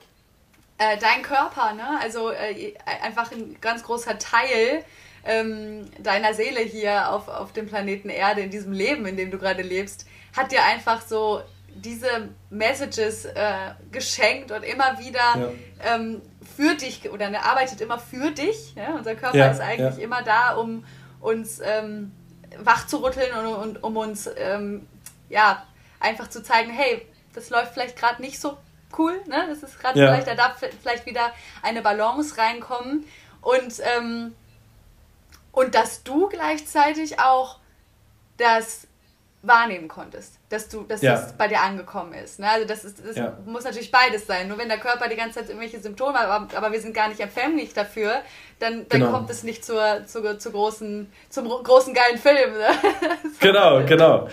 [0.79, 4.85] äh, dein Körper, ne, also äh, einfach ein ganz großer Teil
[5.25, 9.39] ähm, deiner Seele hier auf, auf dem Planeten Erde, in diesem Leben, in dem du
[9.39, 10.07] gerade lebst,
[10.37, 11.43] hat dir einfach so
[11.75, 13.35] diese Messages äh,
[13.93, 15.95] geschenkt und immer wieder ja.
[15.95, 16.23] ähm,
[16.57, 18.75] für dich oder ne, arbeitet immer für dich.
[18.75, 18.95] Ja?
[18.95, 20.85] Unser Körper ja, ist eigentlich immer da, um
[21.21, 22.13] uns ähm,
[22.59, 24.87] wach zu rütteln und, und um uns ähm,
[25.29, 25.65] ja
[26.01, 28.57] einfach zu zeigen, hey, das läuft vielleicht gerade nicht so
[28.97, 29.47] cool, ne?
[29.49, 33.05] Das ist gerade vielleicht, da darf vielleicht wieder eine Balance reinkommen
[33.43, 34.35] und ähm,
[35.59, 37.59] und dass du gleichzeitig auch
[38.37, 38.87] das
[39.43, 41.13] wahrnehmen konntest, dass du, dass ja.
[41.13, 42.39] das bei dir angekommen ist.
[42.39, 42.49] Ne?
[42.49, 43.37] Also das, ist, das ja.
[43.45, 44.47] muss natürlich beides sein.
[44.47, 47.09] Nur wenn der Körper die ganze Zeit irgendwelche Symptome hat, aber, aber wir sind gar
[47.09, 48.23] nicht empfänglich dafür,
[48.61, 49.11] dann, dann genau.
[49.11, 52.53] kommt es nicht zur, zur, zur großen, zum großen geilen Film.
[52.53, 52.69] Ne?
[53.41, 54.29] Genau, genau.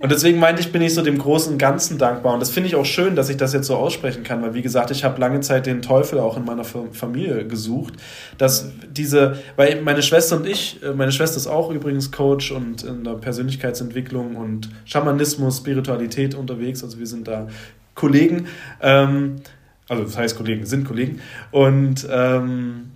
[0.00, 2.34] Und deswegen meinte ich, bin ich so dem großen Ganzen dankbar.
[2.34, 4.62] Und das finde ich auch schön, dass ich das jetzt so aussprechen kann, weil wie
[4.62, 7.94] gesagt, ich habe lange Zeit den Teufel auch in meiner Familie gesucht,
[8.38, 12.84] dass diese, weil meine Schwester und ich, äh, meine Schwester ist auch übrigens Coach und
[12.84, 17.48] in der Persönlichkeitsentwicklung und Schamanismus, Spiritualität unterwegs, also wir sind da
[17.94, 18.46] Kollegen,
[18.80, 19.36] ähm,
[19.88, 21.20] also das heißt Kollegen, sind Kollegen.
[21.50, 22.92] Und ähm,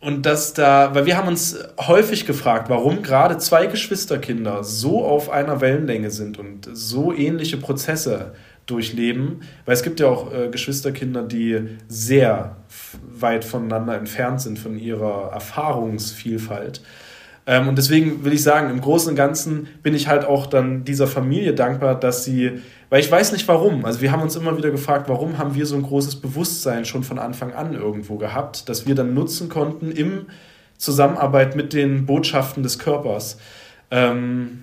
[0.00, 5.30] und dass da, weil wir haben uns häufig gefragt, warum gerade zwei Geschwisterkinder so auf
[5.30, 8.34] einer Wellenlänge sind und so ähnliche Prozesse
[8.66, 12.56] durchleben, weil es gibt ja auch äh, Geschwisterkinder, die sehr
[13.02, 16.82] weit voneinander entfernt sind von ihrer Erfahrungsvielfalt.
[17.46, 20.84] Ähm, und deswegen will ich sagen, im Großen und Ganzen bin ich halt auch dann
[20.84, 23.84] dieser Familie dankbar, dass sie weil ich weiß nicht warum.
[23.84, 27.02] Also wir haben uns immer wieder gefragt, warum haben wir so ein großes Bewusstsein schon
[27.02, 30.26] von Anfang an irgendwo gehabt, dass wir dann nutzen konnten im
[30.78, 33.38] Zusammenarbeit mit den Botschaften des Körpers.
[33.90, 34.62] Ähm,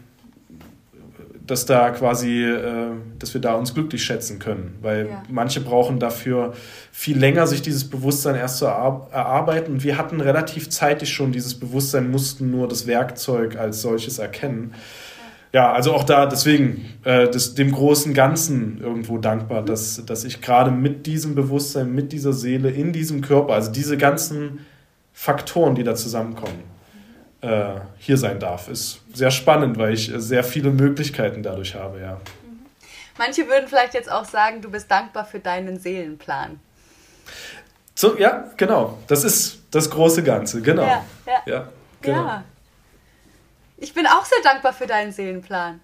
[1.46, 4.78] dass da quasi, äh, dass wir da uns glücklich schätzen können.
[4.82, 5.24] Weil ja.
[5.30, 6.54] manche brauchen dafür
[6.92, 9.74] viel länger, sich dieses Bewusstsein erst zu erarbeiten.
[9.74, 14.74] Und wir hatten relativ zeitig schon dieses Bewusstsein, mussten nur das Werkzeug als solches erkennen
[15.54, 20.42] ja, also auch da deswegen äh, das, dem großen Ganzen irgendwo dankbar, dass, dass ich
[20.42, 24.66] gerade mit diesem Bewusstsein, mit dieser Seele, in diesem Körper, also diese ganzen
[25.14, 26.73] Faktoren, die da zusammenkommen,
[27.44, 28.70] äh, hier sein darf.
[28.70, 32.20] Ist sehr spannend, weil ich sehr viele Möglichkeiten dadurch habe, ja.
[33.18, 36.60] Manche würden vielleicht jetzt auch sagen, du bist dankbar für deinen Seelenplan.
[37.94, 38.98] So, ja, genau.
[39.08, 40.84] Das ist das große Ganze, genau.
[40.84, 41.42] Ja, ja.
[41.46, 41.68] ja,
[42.02, 42.26] genau.
[42.26, 42.44] ja.
[43.78, 45.80] Ich bin auch sehr dankbar für deinen Seelenplan.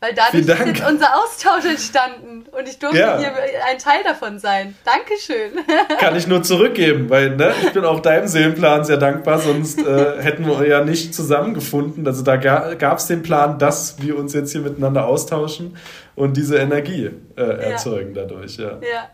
[0.00, 3.18] Weil dadurch ist jetzt unser Austausch entstanden und ich durfte ja.
[3.18, 3.32] hier
[3.68, 4.76] ein Teil davon sein.
[4.84, 5.50] Dankeschön.
[5.98, 10.22] Kann ich nur zurückgeben, weil ne, ich bin auch deinem Seelenplan sehr dankbar, sonst äh,
[10.22, 12.06] hätten wir ja nicht zusammengefunden.
[12.06, 15.76] Also da gab es den Plan, dass wir uns jetzt hier miteinander austauschen
[16.14, 18.22] und diese Energie äh, erzeugen ja.
[18.22, 18.56] dadurch.
[18.56, 18.78] Ja.
[18.80, 19.10] ja.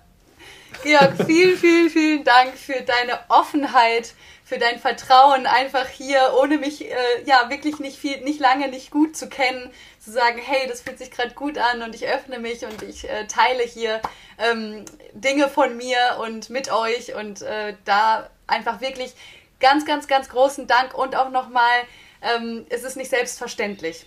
[0.82, 4.12] Georg, vielen, vielen, vielen Dank für deine Offenheit
[4.55, 6.95] für dein Vertrauen, einfach hier, ohne mich äh,
[7.25, 10.97] ja wirklich nicht viel, nicht lange, nicht gut zu kennen, zu sagen, hey, das fühlt
[10.97, 14.01] sich gerade gut an und ich öffne mich und ich äh, teile hier
[14.39, 19.15] ähm, Dinge von mir und mit euch und äh, da einfach wirklich
[19.59, 21.83] ganz, ganz, ganz großen Dank und auch nochmal,
[22.23, 24.07] ähm, es ist nicht selbstverständlich.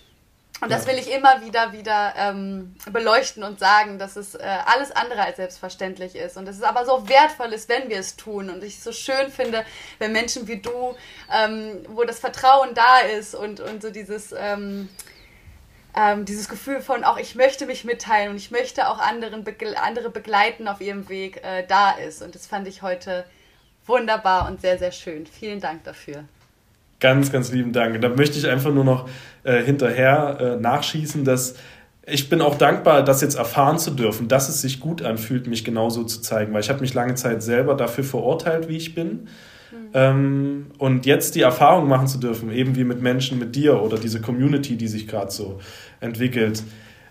[0.60, 4.90] Und das will ich immer wieder wieder ähm, beleuchten und sagen, dass es äh, alles
[4.90, 8.50] andere als selbstverständlich ist und dass es aber so wertvoll ist, wenn wir es tun.
[8.50, 9.64] Und ich es so schön finde,
[9.98, 10.96] wenn Menschen wie du,
[11.32, 14.88] ähm, wo das Vertrauen da ist und, und so dieses, ähm,
[15.96, 19.80] ähm dieses Gefühl von auch ich möchte mich mitteilen und ich möchte auch anderen begle
[19.80, 22.20] andere begleiten auf ihrem Weg äh, da ist.
[22.20, 23.24] Und das fand ich heute
[23.86, 25.24] wunderbar und sehr, sehr schön.
[25.24, 26.24] Vielen Dank dafür.
[27.00, 27.94] Ganz, ganz lieben Dank.
[27.94, 29.08] Und da möchte ich einfach nur noch
[29.44, 31.54] äh, hinterher äh, nachschießen, dass
[32.10, 35.64] ich bin auch dankbar, das jetzt erfahren zu dürfen, dass es sich gut anfühlt, mich
[35.64, 39.10] genauso zu zeigen, weil ich habe mich lange Zeit selber dafür verurteilt, wie ich bin.
[39.70, 39.90] Mhm.
[39.92, 43.98] Ähm, und jetzt die Erfahrung machen zu dürfen, eben wie mit Menschen, mit dir oder
[43.98, 45.60] diese Community, die sich gerade so
[46.00, 46.62] entwickelt,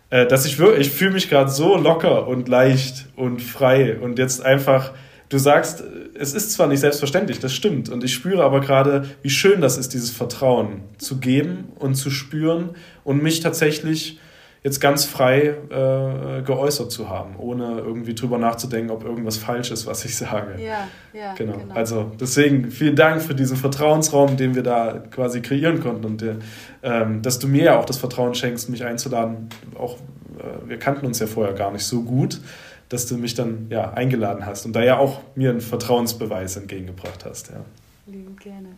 [0.09, 4.17] äh, dass ich wirklich, ich fühle mich gerade so locker und leicht und frei und
[4.17, 4.93] jetzt einfach
[5.29, 9.29] du sagst, es ist zwar nicht selbstverständlich, das stimmt, und ich spüre aber gerade, wie
[9.29, 12.71] schön das ist, dieses Vertrauen zu geben und zu spüren
[13.03, 14.19] und mich tatsächlich
[14.63, 19.85] jetzt ganz frei äh, geäußert zu haben, ohne irgendwie drüber nachzudenken, ob irgendwas falsch ist,
[19.85, 20.61] was ich sage.
[20.61, 21.33] Ja, ja.
[21.35, 21.57] Genau.
[21.57, 21.73] genau.
[21.73, 26.37] Also deswegen vielen Dank für diesen Vertrauensraum, den wir da quasi kreieren konnten und der,
[26.83, 29.47] ähm, dass du mir ja auch das Vertrauen schenkst, mich einzuladen.
[29.77, 29.95] Auch
[30.37, 32.41] äh, wir kannten uns ja vorher gar nicht so gut,
[32.89, 37.25] dass du mich dann ja eingeladen hast und da ja auch mir einen Vertrauensbeweis entgegengebracht
[37.25, 37.49] hast.
[37.49, 37.65] Ja.
[38.05, 38.69] Lieben gerne.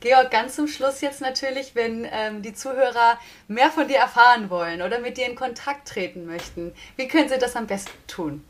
[0.00, 3.18] Georg, ganz zum Schluss jetzt natürlich, wenn ähm, die Zuhörer
[3.48, 7.38] mehr von dir erfahren wollen oder mit dir in Kontakt treten möchten, wie können sie
[7.38, 8.42] das am besten tun?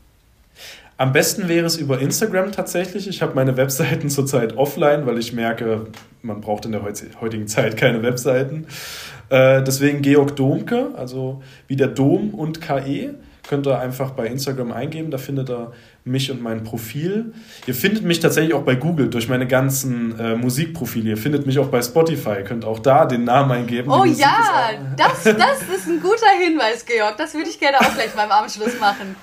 [0.97, 3.07] Am besten wäre es über Instagram tatsächlich.
[3.07, 5.87] Ich habe meine Webseiten zurzeit offline, weil ich merke,
[6.21, 8.67] man braucht in der heutigen Zeit keine Webseiten.
[9.29, 13.15] Äh, deswegen Georg Domke, also wie der Dom und KE,
[13.49, 15.09] könnt ihr einfach bei Instagram eingeben.
[15.09, 15.71] Da findet ihr
[16.03, 17.33] mich und mein Profil.
[17.65, 21.09] Ihr findet mich tatsächlich auch bei Google durch meine ganzen äh, Musikprofile.
[21.09, 22.35] Ihr findet mich auch bei Spotify.
[22.37, 23.89] Ihr könnt auch da den Namen eingeben.
[23.89, 27.17] Oh ja, das, das ist ein guter Hinweis, Georg.
[27.17, 29.15] Das würde ich gerne auch gleich beim Abschluss machen.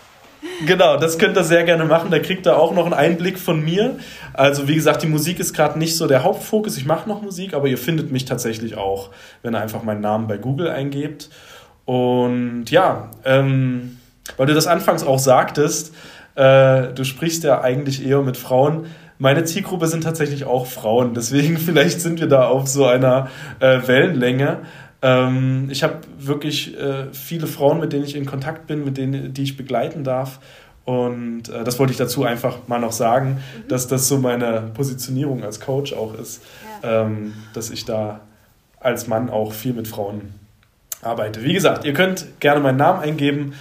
[0.66, 2.10] Genau, das könnt ihr sehr gerne machen.
[2.10, 3.96] Da kriegt ihr auch noch einen Einblick von mir.
[4.32, 6.76] Also wie gesagt, die Musik ist gerade nicht so der Hauptfokus.
[6.76, 9.10] Ich mache noch Musik, aber ihr findet mich tatsächlich auch,
[9.42, 11.30] wenn ihr einfach meinen Namen bei Google eingebt.
[11.84, 13.98] Und ja, ähm,
[14.36, 15.94] weil du das anfangs auch sagtest,
[16.34, 18.86] äh, du sprichst ja eigentlich eher mit Frauen.
[19.18, 23.28] Meine Zielgruppe sind tatsächlich auch Frauen, deswegen vielleicht sind wir da auf so einer
[23.60, 24.58] äh, Wellenlänge.
[25.02, 29.32] Ähm, ich habe wirklich äh, viele Frauen, mit denen ich in Kontakt bin, mit denen
[29.32, 30.40] die ich begleiten darf.
[30.84, 33.68] Und äh, das wollte ich dazu einfach mal noch sagen, mhm.
[33.68, 36.42] dass das so meine Positionierung als Coach auch ist,
[36.82, 37.02] ja.
[37.02, 38.20] ähm, dass ich da
[38.78, 40.34] als Mann auch viel mit Frauen
[41.02, 41.42] arbeite.
[41.42, 43.54] Wie gesagt, ihr könnt gerne meinen Namen eingeben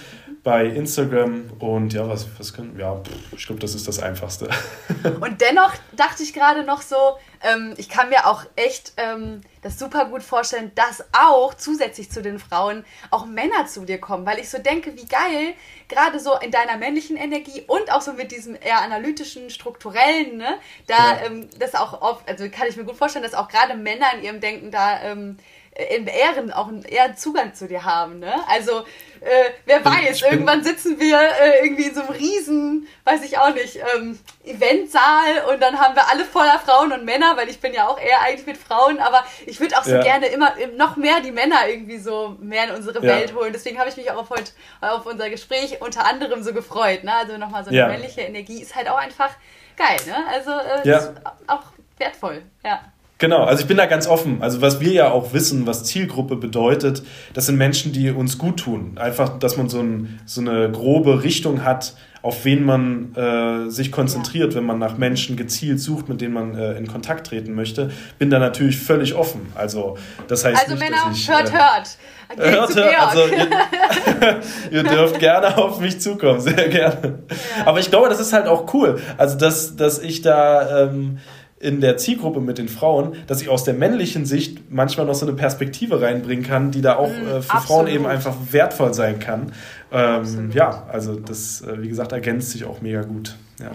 [0.46, 3.02] bei Instagram und ja, was, was können, ja,
[3.36, 4.48] ich glaube, das ist das Einfachste.
[5.20, 6.96] Und dennoch dachte ich gerade noch so,
[7.42, 12.22] ähm, ich kann mir auch echt ähm, das super gut vorstellen, dass auch zusätzlich zu
[12.22, 15.54] den Frauen auch Männer zu dir kommen, weil ich so denke, wie geil,
[15.88, 20.58] gerade so in deiner männlichen Energie und auch so mit diesem eher analytischen, strukturellen, ne,
[20.86, 21.26] da ja.
[21.26, 24.22] ähm, das auch oft, also kann ich mir gut vorstellen, dass auch gerade Männer in
[24.22, 25.38] ihrem Denken da ähm,
[25.76, 28.18] in Ehren auch einen eher Zugang zu dir haben.
[28.18, 28.32] Ne?
[28.48, 28.80] Also
[29.20, 33.52] äh, wer weiß, irgendwann sitzen wir äh, irgendwie in so einem riesen, weiß ich auch
[33.52, 37.74] nicht, ähm, Eventsaal und dann haben wir alle voller Frauen und Männer, weil ich bin
[37.74, 40.02] ja auch eher eigentlich mit Frauen, aber ich würde auch so ja.
[40.02, 43.14] gerne immer noch mehr die Männer irgendwie so mehr in unsere ja.
[43.14, 43.52] Welt holen.
[43.52, 47.04] Deswegen habe ich mich auch auf, heute, auf unser Gespräch unter anderem so gefreut.
[47.04, 47.12] Ne?
[47.12, 47.88] Also nochmal so eine ja.
[47.88, 49.30] männliche Energie ist halt auch einfach
[49.76, 49.98] geil.
[50.06, 50.16] Ne?
[50.30, 51.12] Also äh, ist
[51.46, 51.64] auch
[51.98, 52.42] wertvoll.
[52.64, 52.80] Ja.
[53.18, 54.42] Genau, also ich bin da ganz offen.
[54.42, 57.02] Also was wir ja auch wissen, was Zielgruppe bedeutet,
[57.32, 58.98] das sind Menschen, die uns gut tun.
[58.98, 63.90] Einfach, dass man so, ein, so eine grobe Richtung hat, auf wen man äh, sich
[63.92, 67.90] konzentriert, wenn man nach Menschen gezielt sucht, mit denen man äh, in Kontakt treten möchte.
[68.18, 69.52] Bin da natürlich völlig offen.
[69.54, 69.96] Also
[70.28, 71.98] das heißt also nicht, Männer, ich, hört, äh, hört.
[72.28, 73.00] Geht hört, hört.
[73.00, 74.40] Also ihr,
[74.72, 77.20] ihr, dürft gerne auf mich zukommen, sehr gerne.
[77.30, 77.64] Ja.
[77.64, 79.00] Aber ich glaube, das ist halt auch cool.
[79.16, 81.18] Also dass, dass ich da ähm,
[81.58, 85.26] in der Zielgruppe mit den Frauen, dass ich aus der männlichen Sicht manchmal noch so
[85.26, 87.62] eine Perspektive reinbringen kann, die da auch mm, äh, für Absolut.
[87.62, 89.52] Frauen eben einfach wertvoll sein kann.
[89.90, 93.36] Ähm, ja, also das, äh, wie gesagt, ergänzt sich auch mega gut.
[93.58, 93.66] Ja.
[93.66, 93.72] ja.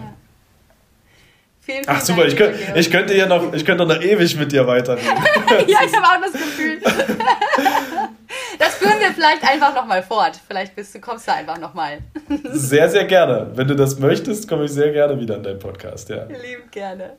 [1.64, 4.36] Vielen, vielen Ach super, Dank, ich, könnt, ich, könnte ja noch, ich könnte noch ewig
[4.36, 5.06] mit dir weiterreden.
[5.68, 6.80] ja, ich habe auch das Gefühl.
[8.58, 10.40] das führen wir vielleicht einfach nochmal fort.
[10.48, 11.98] Vielleicht bist du, kommst du einfach nochmal.
[12.44, 13.52] sehr, sehr gerne.
[13.54, 16.08] Wenn du das möchtest, komme ich sehr gerne wieder in deinen Podcast.
[16.08, 16.24] Ja.
[16.24, 17.12] Lieb gerne.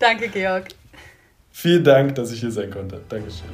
[0.00, 0.68] Danke, Georg.
[1.52, 3.00] Vielen Dank, dass ich hier sein konnte.
[3.08, 3.50] Dankeschön.